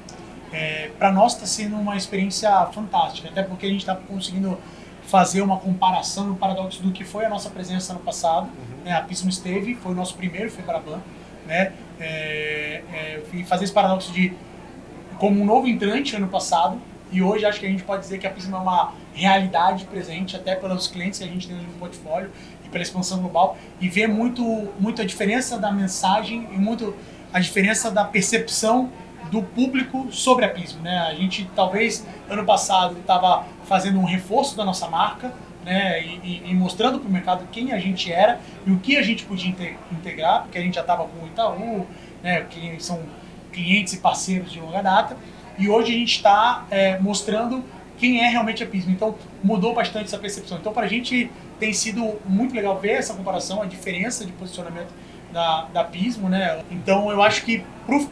É, 0.52 0.92
para 0.98 1.12
nós 1.12 1.34
está 1.34 1.46
sendo 1.46 1.76
uma 1.76 1.98
experiência 1.98 2.50
fantástica, 2.68 3.30
até 3.30 3.44
porque 3.44 3.66
a 3.66 3.70
gente 3.70 3.82
está 3.82 3.96
conseguindo 3.96 4.58
fazer 5.04 5.42
uma 5.42 5.58
comparação, 5.58 6.32
um 6.32 6.36
paradoxo 6.36 6.82
do 6.82 6.92
que 6.92 7.04
foi 7.04 7.26
a 7.26 7.30
nossa 7.30 7.50
presença 7.50 7.94
no 7.94 8.00
passado. 8.00 8.46
Uhum. 8.46 8.84
Né? 8.86 8.94
A 8.94 9.02
Pismo 9.02 9.30
esteve, 9.30 9.76
foi 9.76 9.92
o 9.92 9.96
nosso 9.96 10.16
primeiro 10.16 10.52
Febraban, 10.52 11.02
né? 11.46 11.74
É, 12.00 12.84
é, 12.94 13.24
e 13.34 13.44
fazer 13.44 13.64
esse 13.64 13.74
paradoxo 13.74 14.12
de 14.12 14.34
como 15.18 15.42
um 15.42 15.46
novo 15.46 15.68
entrante 15.68 16.16
ano 16.16 16.28
passado 16.28 16.80
e 17.12 17.22
hoje 17.22 17.46
acho 17.46 17.60
que 17.60 17.66
a 17.66 17.70
gente 17.70 17.84
pode 17.84 18.02
dizer 18.02 18.20
que 18.20 18.28
a 18.28 18.30
Pismo 18.30 18.56
é 18.56 18.60
uma 18.60 18.94
realidade 19.14 19.86
presente 19.86 20.36
até 20.36 20.56
pelos 20.56 20.88
clientes 20.88 21.20
que 21.20 21.26
a 21.26 21.28
gente 21.28 21.48
tem 21.48 21.56
no 21.56 21.74
portfólio 21.74 22.30
e 22.68 22.70
pela 22.70 22.84
expansão 22.84 23.20
global 23.20 23.58
e 23.80 23.90
ver 23.90 24.08
muito, 24.08 24.44
muito 24.80 25.02
a 25.02 25.06
diferença 25.06 25.58
da 25.58 25.72
mensagem 25.72 26.48
e 26.52 26.58
muito 26.58 26.94
a 27.34 27.40
diferença 27.40 27.90
da 27.90 28.04
percepção 28.04 28.92
do 29.32 29.42
público 29.42 30.08
sobre 30.12 30.46
a 30.46 30.50
Pismo. 30.50 30.82
Né? 30.82 30.98
A 31.00 31.14
gente 31.14 31.50
talvez 31.56 32.06
ano 32.30 32.46
passado 32.46 32.98
estava 33.00 33.46
fazendo 33.66 34.00
um 34.00 34.06
reforço 34.06 34.56
da 34.56 34.64
nossa 34.64 34.88
marca 34.88 35.34
né? 35.66 36.02
e, 36.02 36.20
e, 36.24 36.52
e 36.52 36.54
mostrando 36.54 37.00
para 37.00 37.10
o 37.10 37.12
mercado 37.12 37.48
quem 37.52 37.74
a 37.74 37.80
gente 37.80 38.12
era 38.12 38.40
e 38.66 38.72
o 38.72 38.80
que 38.80 38.98
a 38.98 39.02
gente 39.02 39.26
podia 39.26 39.50
integrar, 39.92 40.44
porque 40.44 40.58
a 40.58 40.62
gente 40.62 40.76
já 40.76 40.82
estava 40.82 41.06
com 41.06 41.26
o 41.26 41.28
Itaú, 41.28 41.86
né? 42.24 42.42
que 42.50 42.82
são 42.82 43.02
clientes 43.52 43.94
e 43.94 43.98
parceiros 43.98 44.52
de 44.52 44.60
longa 44.60 44.82
data. 44.82 45.18
E 45.58 45.68
hoje 45.68 45.92
a 45.92 45.98
gente 45.98 46.16
está 46.16 46.66
é, 46.70 47.00
mostrando 47.00 47.64
quem 47.98 48.24
é 48.24 48.28
realmente 48.30 48.64
a 48.64 48.68
Pismo. 48.68 48.92
Então 48.92 49.16
mudou 49.44 49.74
bastante 49.74 50.06
essa 50.06 50.18
percepção. 50.18 50.58
Então 50.60 50.72
para 50.72 50.86
a 50.86 50.90
gente 50.90 51.30
tem 51.60 51.74
sido 51.74 52.20
muito 52.26 52.56
legal 52.56 52.80
ver 52.80 52.94
essa 52.94 53.14
comparação, 53.14 53.62
a 53.62 53.66
diferença 53.66 54.26
de 54.26 54.32
posicionamento 54.34 54.90
da, 55.32 55.64
da 55.74 55.84
Pismo, 55.84 56.30
né? 56.30 56.64
Então 56.72 57.12
eu 57.12 57.22
acho 57.22 57.44
que 57.44 57.64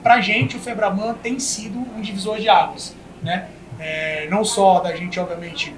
para 0.02 0.16
a 0.16 0.22
gente 0.22 0.58
o 0.58 0.60
Febraban 0.60 1.14
tem 1.16 1.40
sido 1.40 1.80
um 1.80 2.02
divisor 2.02 2.40
de 2.40 2.50
águas, 2.50 2.96
né? 3.22 3.50
É, 3.80 4.28
não 4.30 4.44
só 4.44 4.80
da 4.80 4.96
gente, 4.96 5.20
obviamente, 5.20 5.74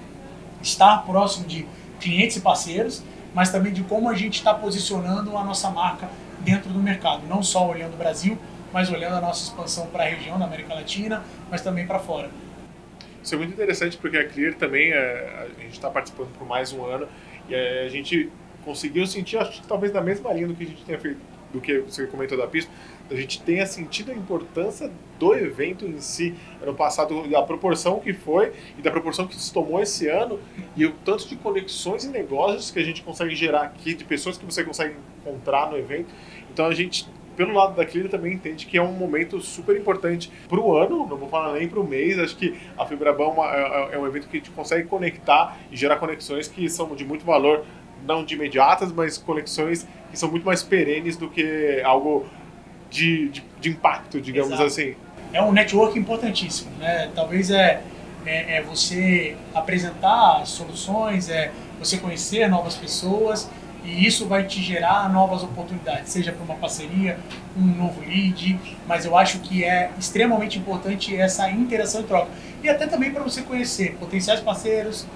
estar 0.62 1.04
próximo 1.06 1.48
de 1.48 1.66
clientes 2.00 2.38
e 2.38 2.42
parceiros, 2.42 3.04
mas 3.34 3.52
também 3.52 3.74
de 3.74 3.84
como 3.84 4.10
a 4.10 4.14
gente 4.14 4.36
está 4.36 4.54
posicionando 4.54 5.38
a 5.38 5.44
nossa 5.44 5.70
marca 5.70 6.10
dentro 6.40 6.70
do 6.70 6.80
mercado, 6.80 7.28
não 7.28 7.44
só 7.44 7.68
olhando 7.68 7.94
o 7.94 7.98
Brasil, 7.98 8.38
mas 8.72 8.90
olhando 8.90 9.16
a 9.16 9.22
nossa 9.22 9.44
expansão 9.44 9.88
para 9.88 10.04
a 10.04 10.08
região 10.08 10.38
da 10.38 10.46
América 10.46 10.74
Latina, 10.74 11.24
mas 11.50 11.62
também 11.62 11.86
para 11.86 12.00
fora. 12.00 12.30
Isso 13.24 13.36
é 13.36 13.38
muito 13.38 13.54
interessante 13.54 13.98
porque 13.98 14.18
a 14.18 14.28
Clear 14.28 14.54
também, 14.54 14.92
é, 14.92 15.48
a 15.58 15.62
gente 15.62 15.74
está 15.74 15.90
participando 15.90 16.30
por 16.38 16.48
mais 16.48 16.72
um 16.72 16.86
ano 16.86 17.08
e 17.50 17.56
é, 17.56 17.86
a 17.86 17.90
gente 17.90 18.30
conseguiu 18.64 19.08
sentir, 19.08 19.38
acho 19.38 19.62
que 19.62 19.68
talvez 19.68 19.94
na 19.94 20.02
mesma 20.02 20.32
linha 20.34 20.48
do 20.48 20.56
que 20.56 20.64
a 20.64 20.68
gente 20.68 20.84
tenha 20.84 21.00
feito, 21.00 21.20
do 21.54 21.62
que 21.62 21.80
você 21.80 22.06
comentou 22.08 22.38
da 22.38 22.48
pista, 22.48 22.70
a 23.10 23.16
gente 23.16 23.42
tenha 23.42 23.66
sentido 23.66 24.12
a 24.12 24.14
importância 24.14 24.92
do 25.18 25.34
evento 25.34 25.86
em 25.86 26.00
si. 26.02 26.36
Ano 26.62 26.74
passado, 26.74 27.24
a 27.36 27.42
proporção 27.42 28.00
que 28.00 28.14
foi 28.14 28.52
e 28.78 28.82
da 28.82 28.92
proporção 28.92 29.26
que 29.26 29.36
se 29.36 29.54
tomou 29.54 29.82
esse 29.82 30.10
ano 30.10 30.40
e 30.76 30.86
o 30.86 30.92
tanto 31.06 31.28
de 31.28 31.38
conexões 31.38 32.04
e 32.04 32.10
negócios 32.10 32.70
que 32.70 32.80
a 32.80 32.84
gente 32.84 33.02
consegue 33.02 33.34
gerar 33.34 33.62
aqui, 33.62 33.94
de 33.94 34.04
pessoas 34.04 34.38
que 34.38 34.46
você 34.46 34.64
consegue 34.64 34.96
encontrar 35.22 35.72
no 35.72 35.78
evento. 35.78 36.10
Então 36.52 36.66
a 36.66 36.74
gente 36.74 37.08
pelo 37.38 37.54
lado 37.54 37.76
da 37.76 37.86
Clear 37.86 38.10
também 38.10 38.34
entende 38.34 38.66
que 38.66 38.78
é 38.78 38.82
um 38.82 38.92
momento 38.92 39.40
super 39.40 39.78
importante 39.78 40.32
para 40.50 40.60
o 40.60 40.76
ano, 40.76 41.06
não 41.08 41.16
vou 41.16 41.30
falar 41.30 41.54
nem 41.54 41.70
para 41.70 41.80
o 41.80 41.88
mês, 41.88 42.18
acho 42.18 42.36
que 42.36 42.60
a 42.76 42.84
Fibrabão 42.84 43.36
é, 43.46 43.92
é, 43.92 43.96
é 43.96 44.00
um 44.00 44.08
evento 44.08 44.28
que 44.28 44.38
a 44.38 44.40
gente 44.40 44.50
consegue 44.50 44.88
conectar 44.88 45.56
e 45.72 45.78
gerar 45.78 45.98
conexões 45.98 46.48
que 46.48 46.68
são 46.68 46.96
de 46.96 47.06
muito 47.06 47.24
valor, 47.24 47.64
não 48.06 48.26
de 48.26 48.34
imediatas, 48.34 48.92
mas 48.92 49.20
conexões 49.20 49.88
que 50.10 50.18
são 50.18 50.32
muito 50.32 50.46
mais 50.46 50.64
perenes 50.64 51.16
do 51.16 51.30
que 51.30 51.80
algo 51.86 52.26
de, 52.90 53.30
de, 53.30 53.44
de 53.60 53.70
impacto, 53.70 54.20
digamos 54.20 54.54
Exato. 54.54 54.66
assim. 54.66 54.96
É 55.32 55.42
um 55.42 55.52
network 55.52 55.98
importantíssimo, 56.00 56.72
né? 56.80 57.12
Talvez 57.14 57.52
é, 57.52 57.84
é, 58.26 58.58
é 58.58 58.62
você 58.64 59.36
apresentar 59.54 60.44
soluções, 60.48 61.30
é 61.30 61.52
você 61.78 61.98
conhecer 61.98 62.50
novas 62.50 62.76
pessoas 62.76 63.48
e 63.88 64.06
isso 64.06 64.28
vai 64.28 64.44
te 64.44 64.62
gerar 64.62 65.10
novas 65.10 65.44
oportunidades, 65.44 66.12
seja 66.12 66.34
para 66.34 66.44
uma 66.44 66.56
parceria, 66.56 67.18
um 67.58 67.62
novo 67.62 68.02
lead, 68.02 68.60
mas 68.86 69.06
eu 69.06 69.18
acho 69.18 69.40
que 69.40 69.64
é 69.64 69.92
extremamente 69.98 70.60
importante 70.60 71.16
essa 71.16 71.50
interação 71.50 72.02
e 72.02 72.04
troca. 72.04 72.28
E 72.62 72.68
até 72.68 72.86
também 72.86 73.12
para 73.12 73.24
você 73.24 73.42
conhecer 73.42 73.96
potenciais 73.96 74.42
parceiros, 74.42 75.08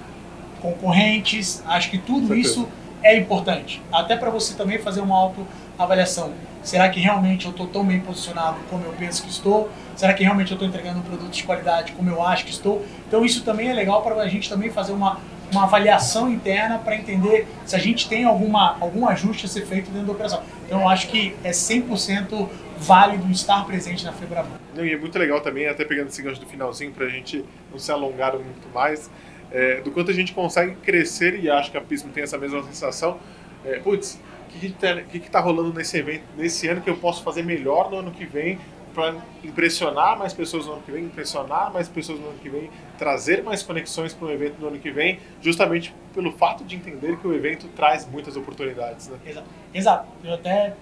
concorrentes, 0.62 1.62
acho 1.66 1.90
que 1.90 1.98
tudo 1.98 2.34
isso 2.34 2.66
é 3.02 3.14
importante. 3.14 3.82
Até 3.92 4.16
para 4.16 4.30
você 4.30 4.54
também 4.54 4.78
fazer 4.78 5.02
uma 5.02 5.16
autoavaliação. 5.18 6.32
Será 6.62 6.88
que 6.88 6.98
realmente 6.98 7.44
eu 7.44 7.50
estou 7.50 7.66
tão 7.66 7.84
bem 7.84 8.00
posicionado 8.00 8.56
como 8.70 8.84
eu 8.86 8.92
penso 8.92 9.22
que 9.22 9.28
estou? 9.28 9.68
Será 9.94 10.14
que 10.14 10.22
realmente 10.22 10.52
eu 10.52 10.54
estou 10.54 10.66
entregando 10.66 11.00
um 11.00 11.02
produto 11.02 11.30
de 11.30 11.42
qualidade 11.42 11.92
como 11.92 12.08
eu 12.08 12.24
acho 12.24 12.44
que 12.44 12.52
estou? 12.52 12.86
Então 13.06 13.22
isso 13.22 13.42
também 13.42 13.68
é 13.68 13.74
legal 13.74 14.00
para 14.00 14.14
a 14.14 14.28
gente 14.28 14.48
também 14.48 14.70
fazer 14.70 14.92
uma 14.92 15.18
uma 15.52 15.64
avaliação 15.64 16.30
interna 16.30 16.78
para 16.78 16.96
entender 16.96 17.46
se 17.64 17.76
a 17.76 17.78
gente 17.78 18.08
tem 18.08 18.24
alguma, 18.24 18.76
algum 18.80 19.06
ajuste 19.06 19.46
a 19.46 19.48
ser 19.48 19.66
feito 19.66 19.90
dentro 19.90 20.06
da 20.06 20.12
operação. 20.12 20.42
Então, 20.66 20.80
eu 20.80 20.88
acho 20.88 21.08
que 21.08 21.36
é 21.44 21.50
100% 21.50 22.48
válido 22.78 23.30
estar 23.30 23.64
presente 23.64 24.04
na 24.04 24.12
Febraban. 24.12 24.58
E 24.76 24.92
é 24.92 24.96
muito 24.96 25.16
legal 25.18 25.40
também, 25.40 25.68
até 25.68 25.84
pegando 25.84 26.08
esse 26.08 26.22
gancho 26.22 26.40
do 26.40 26.46
finalzinho, 26.46 26.90
para 26.90 27.06
a 27.06 27.08
gente 27.08 27.44
não 27.70 27.78
se 27.78 27.92
alongar 27.92 28.32
muito 28.32 28.68
mais, 28.74 29.10
é, 29.52 29.80
do 29.82 29.90
quanto 29.90 30.10
a 30.10 30.14
gente 30.14 30.32
consegue 30.32 30.74
crescer, 30.76 31.38
e 31.38 31.50
acho 31.50 31.70
que 31.70 31.76
a 31.76 31.80
Pismo 31.80 32.10
tem 32.10 32.22
essa 32.22 32.38
mesma 32.38 32.62
sensação, 32.64 33.18
é, 33.64 33.78
putz, 33.78 34.18
o 34.48 34.58
que 34.58 34.66
está 34.66 34.96
tá 35.30 35.40
rolando 35.40 35.72
nesse 35.72 35.96
evento, 35.96 36.24
nesse 36.36 36.66
ano 36.68 36.80
que 36.80 36.90
eu 36.90 36.96
posso 36.96 37.22
fazer 37.22 37.42
melhor 37.42 37.90
no 37.90 37.98
ano 37.98 38.10
que 38.10 38.24
vem, 38.24 38.58
para 38.94 39.14
impressionar 39.42 40.18
mais 40.18 40.32
pessoas 40.32 40.66
no 40.66 40.74
ano 40.74 40.82
que 40.82 40.92
vem, 40.92 41.04
impressionar 41.04 41.72
mais 41.72 41.88
pessoas 41.88 42.18
no 42.18 42.28
ano 42.28 42.38
que 42.38 42.48
vem, 42.48 42.70
trazer 42.98 43.42
mais 43.42 43.62
conexões 43.62 44.12
para 44.12 44.26
o 44.26 44.30
evento 44.30 44.60
no 44.60 44.68
ano 44.68 44.78
que 44.78 44.90
vem, 44.90 45.18
justamente 45.40 45.94
pelo 46.14 46.32
fato 46.32 46.64
de 46.64 46.76
entender 46.76 47.16
que 47.18 47.26
o 47.26 47.34
evento 47.34 47.68
traz 47.68 48.06
muitas 48.06 48.36
oportunidades. 48.36 49.08
Né? 49.08 49.18
Exato. 49.26 49.46
Exato. 49.74 50.06
Eu 50.22 50.34
até 50.34 50.74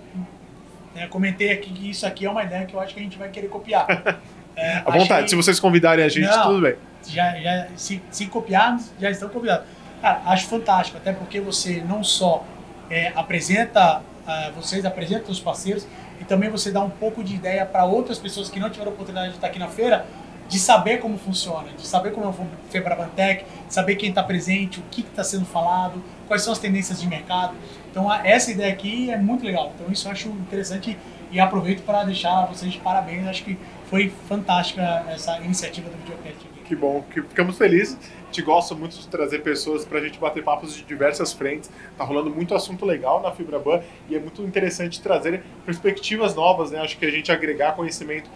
né, 0.94 1.06
comentei 1.08 1.52
aqui 1.52 1.70
que 1.70 1.90
isso 1.90 2.06
aqui 2.06 2.26
é 2.26 2.30
uma 2.30 2.42
ideia 2.42 2.66
que 2.66 2.74
eu 2.74 2.80
acho 2.80 2.94
que 2.94 3.00
a 3.00 3.02
gente 3.02 3.18
vai 3.18 3.28
querer 3.28 3.48
copiar. 3.48 3.86
É, 4.56 4.78
à 4.78 4.90
vontade, 4.90 5.24
que... 5.24 5.30
se 5.30 5.36
vocês 5.36 5.60
convidarem 5.60 6.04
a 6.04 6.08
gente, 6.08 6.26
Não, 6.26 6.42
tudo 6.42 6.60
bem. 6.60 6.74
Já, 7.06 7.34
já, 7.40 7.68
se, 7.76 8.02
se 8.10 8.26
copiarmos, 8.26 8.92
já 9.00 9.08
estão 9.08 9.28
convidados. 9.28 9.64
Cara, 10.02 10.20
acho 10.26 10.48
fantástico, 10.48 10.98
até 10.98 11.12
porque 11.12 11.40
você 11.40 11.82
não 11.86 12.02
só 12.02 12.44
é, 12.90 13.12
apresenta, 13.14 13.98
uh, 14.00 14.52
vocês 14.54 14.84
apresentam 14.84 15.30
os 15.30 15.40
parceiros, 15.40 15.86
e 16.20 16.24
também 16.24 16.50
você 16.50 16.70
dá 16.70 16.82
um 16.82 16.90
pouco 16.90 17.24
de 17.24 17.34
ideia 17.34 17.64
para 17.64 17.84
outras 17.84 18.18
pessoas 18.18 18.50
que 18.50 18.60
não 18.60 18.68
tiveram 18.68 18.92
oportunidade 18.92 19.30
de 19.30 19.36
estar 19.36 19.46
aqui 19.46 19.58
na 19.58 19.68
feira, 19.68 20.06
de 20.48 20.58
saber 20.58 20.98
como 20.98 21.16
funciona, 21.16 21.68
de 21.76 21.86
saber 21.86 22.12
como 22.12 22.26
é 22.26 22.28
o 22.28 22.34
Febrabantec, 22.68 23.46
saber 23.68 23.94
quem 23.96 24.10
está 24.10 24.22
presente, 24.22 24.80
o 24.80 24.82
que 24.90 25.00
está 25.00 25.24
sendo 25.24 25.46
falado, 25.46 26.02
quais 26.26 26.42
são 26.42 26.52
as 26.52 26.58
tendências 26.58 27.00
de 27.00 27.06
mercado. 27.08 27.54
Então 27.90 28.12
essa 28.12 28.50
ideia 28.50 28.72
aqui 28.72 29.10
é 29.10 29.16
muito 29.16 29.44
legal. 29.44 29.72
Então 29.74 29.90
isso 29.90 30.08
eu 30.08 30.12
acho 30.12 30.28
interessante 30.28 30.98
e 31.30 31.38
aproveito 31.38 31.82
para 31.82 32.02
deixar 32.04 32.46
vocês 32.46 32.72
de 32.72 32.78
parabéns. 32.78 33.26
Acho 33.26 33.44
que 33.44 33.56
foi 33.90 34.12
fantástica 34.28 35.04
essa 35.08 35.38
iniciativa 35.40 35.90
do 35.90 35.96
Videocast. 35.96 36.46
Que 36.64 36.76
bom, 36.76 37.02
que 37.02 37.20
ficamos 37.20 37.58
felizes. 37.58 37.98
A 38.22 38.26
gente 38.26 38.42
gosta 38.42 38.72
muito 38.76 38.96
de 38.96 39.08
trazer 39.08 39.40
pessoas 39.40 39.84
para 39.84 39.98
a 39.98 40.00
gente 40.00 40.16
bater 40.20 40.44
papos 40.44 40.72
de 40.72 40.84
diversas 40.84 41.32
frentes. 41.32 41.68
Tá 41.98 42.04
rolando 42.04 42.30
muito 42.30 42.54
assunto 42.54 42.86
legal 42.86 43.20
na 43.20 43.32
FibraBan 43.32 43.82
e 44.08 44.14
é 44.14 44.20
muito 44.20 44.40
interessante 44.42 45.02
trazer 45.02 45.42
perspectivas 45.66 46.36
novas, 46.36 46.70
né? 46.70 46.78
Acho 46.78 46.96
que 46.96 47.04
a 47.04 47.10
gente 47.10 47.32
agregar 47.32 47.72
conhecimento 47.72 48.30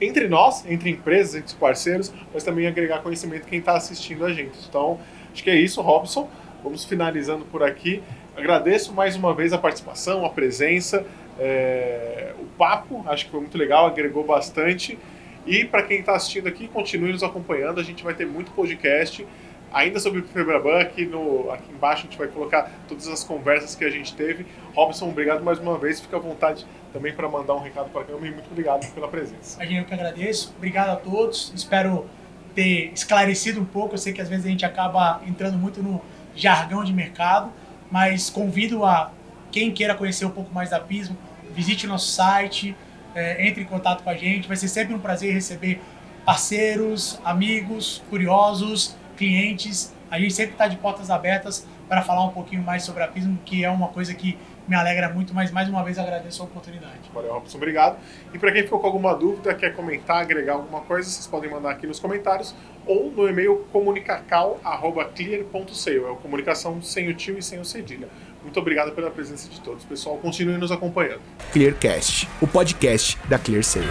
entre 0.00 0.26
nós, 0.26 0.64
entre 0.64 0.88
empresas, 0.88 1.34
entre 1.34 1.54
parceiros, 1.56 2.10
mas 2.32 2.42
também 2.42 2.66
agregar 2.66 3.02
conhecimento 3.02 3.46
quem 3.46 3.58
está 3.58 3.76
assistindo 3.76 4.24
a 4.24 4.32
gente. 4.32 4.56
Então, 4.66 4.98
acho 5.30 5.44
que 5.44 5.50
é 5.50 5.56
isso, 5.56 5.82
Robson. 5.82 6.26
Vamos 6.64 6.86
finalizando 6.86 7.44
por 7.44 7.62
aqui. 7.62 8.02
Agradeço 8.34 8.94
mais 8.94 9.14
uma 9.14 9.34
vez 9.34 9.52
a 9.52 9.58
participação, 9.58 10.24
a 10.24 10.30
presença, 10.30 11.04
é... 11.40 12.34
o 12.38 12.44
papo. 12.56 13.04
Acho 13.08 13.24
que 13.24 13.30
foi 13.30 13.40
muito 13.40 13.58
legal, 13.58 13.86
agregou 13.86 14.24
bastante. 14.24 14.98
E 15.46 15.64
para 15.64 15.82
quem 15.82 16.00
está 16.00 16.14
assistindo 16.14 16.46
aqui, 16.46 16.68
continue 16.68 17.12
nos 17.12 17.22
acompanhando. 17.22 17.80
A 17.80 17.82
gente 17.82 18.04
vai 18.04 18.14
ter 18.14 18.26
muito 18.26 18.52
podcast 18.52 19.26
ainda 19.72 19.98
sobre 19.98 20.20
o 20.20 20.24
Febraban. 20.24 20.80
Aqui, 20.80 21.06
no, 21.06 21.50
aqui 21.50 21.72
embaixo 21.72 22.02
a 22.02 22.04
gente 22.04 22.18
vai 22.18 22.28
colocar 22.28 22.70
todas 22.86 23.08
as 23.08 23.24
conversas 23.24 23.74
que 23.74 23.84
a 23.84 23.90
gente 23.90 24.14
teve. 24.14 24.46
Robson, 24.74 25.08
obrigado 25.08 25.42
mais 25.42 25.58
uma 25.58 25.78
vez. 25.78 26.00
Fica 26.00 26.16
à 26.16 26.20
vontade 26.20 26.66
também 26.92 27.12
para 27.14 27.28
mandar 27.28 27.54
um 27.54 27.60
recado 27.60 27.90
para 27.90 28.02
a 28.02 28.26
e 28.26 28.30
muito 28.30 28.50
obrigado 28.50 28.92
pela 28.92 29.08
presença. 29.08 29.64
Gente 29.64 29.86
que 29.86 29.94
agradeço. 29.94 30.54
Obrigado 30.56 30.90
a 30.90 30.96
todos. 30.96 31.52
Espero 31.54 32.06
ter 32.54 32.92
esclarecido 32.92 33.60
um 33.60 33.64
pouco. 33.64 33.94
Eu 33.94 33.98
sei 33.98 34.12
que 34.12 34.20
às 34.20 34.28
vezes 34.28 34.44
a 34.44 34.48
gente 34.48 34.64
acaba 34.64 35.20
entrando 35.26 35.56
muito 35.56 35.82
no 35.82 36.02
jargão 36.34 36.84
de 36.84 36.92
mercado, 36.92 37.50
mas 37.90 38.28
convido 38.28 38.84
a 38.84 39.12
quem 39.50 39.72
queira 39.72 39.94
conhecer 39.94 40.24
um 40.24 40.30
pouco 40.30 40.52
mais 40.54 40.70
da 40.70 40.78
Pismo, 40.78 41.16
visite 41.54 41.86
nosso 41.86 42.08
site 42.08 42.74
é, 43.14 43.46
entre 43.46 43.62
em 43.62 43.66
contato 43.66 44.02
com 44.02 44.10
a 44.10 44.16
gente. 44.16 44.48
Vai 44.48 44.56
ser 44.56 44.66
sempre 44.68 44.94
um 44.94 44.98
prazer 44.98 45.32
receber 45.32 45.80
parceiros, 46.24 47.20
amigos, 47.24 48.02
curiosos, 48.10 48.96
clientes. 49.16 49.94
A 50.10 50.18
gente 50.18 50.34
sempre 50.34 50.52
está 50.52 50.66
de 50.68 50.76
portas 50.76 51.08
abertas 51.10 51.66
para 51.88 52.02
falar 52.02 52.24
um 52.24 52.30
pouquinho 52.30 52.62
mais 52.62 52.84
sobre 52.84 53.02
a 53.02 53.08
Pismo, 53.08 53.38
que 53.44 53.64
é 53.64 53.70
uma 53.70 53.88
coisa 53.88 54.14
que 54.14 54.38
me 54.68 54.76
alegra 54.76 55.08
muito, 55.08 55.34
mas 55.34 55.50
mais 55.50 55.68
uma 55.68 55.82
vez 55.82 55.98
agradeço 55.98 56.42
a 56.42 56.44
oportunidade. 56.44 57.00
Valeu, 57.12 57.32
Robson, 57.32 57.56
obrigado. 57.56 57.98
E 58.32 58.38
para 58.38 58.52
quem 58.52 58.62
ficou 58.62 58.78
com 58.78 58.86
alguma 58.86 59.12
dúvida, 59.12 59.52
quer 59.52 59.74
comentar, 59.74 60.22
agregar 60.22 60.52
alguma 60.52 60.82
coisa, 60.82 61.10
vocês 61.10 61.26
podem 61.26 61.50
mandar 61.50 61.72
aqui 61.72 61.88
nos 61.88 61.98
comentários 61.98 62.54
ou 62.86 63.10
no 63.10 63.28
e-mail 63.28 63.66
comunicacal.clear.sale. 63.72 65.96
É 65.96 66.10
o 66.10 66.16
comunicação 66.16 66.80
sem 66.80 67.08
o 67.08 67.14
tio 67.14 67.36
e 67.36 67.42
sem 67.42 67.58
o 67.58 67.64
cedilha. 67.64 68.06
Muito 68.42 68.58
obrigado 68.58 68.92
pela 68.92 69.10
presença 69.10 69.48
de 69.48 69.60
todos, 69.60 69.84
pessoal. 69.84 70.16
Continue 70.18 70.56
nos 70.56 70.72
acompanhando. 70.72 71.20
Clearcast, 71.52 72.28
o 72.40 72.46
podcast 72.46 73.18
da 73.28 73.38
ClearSale. 73.38 73.86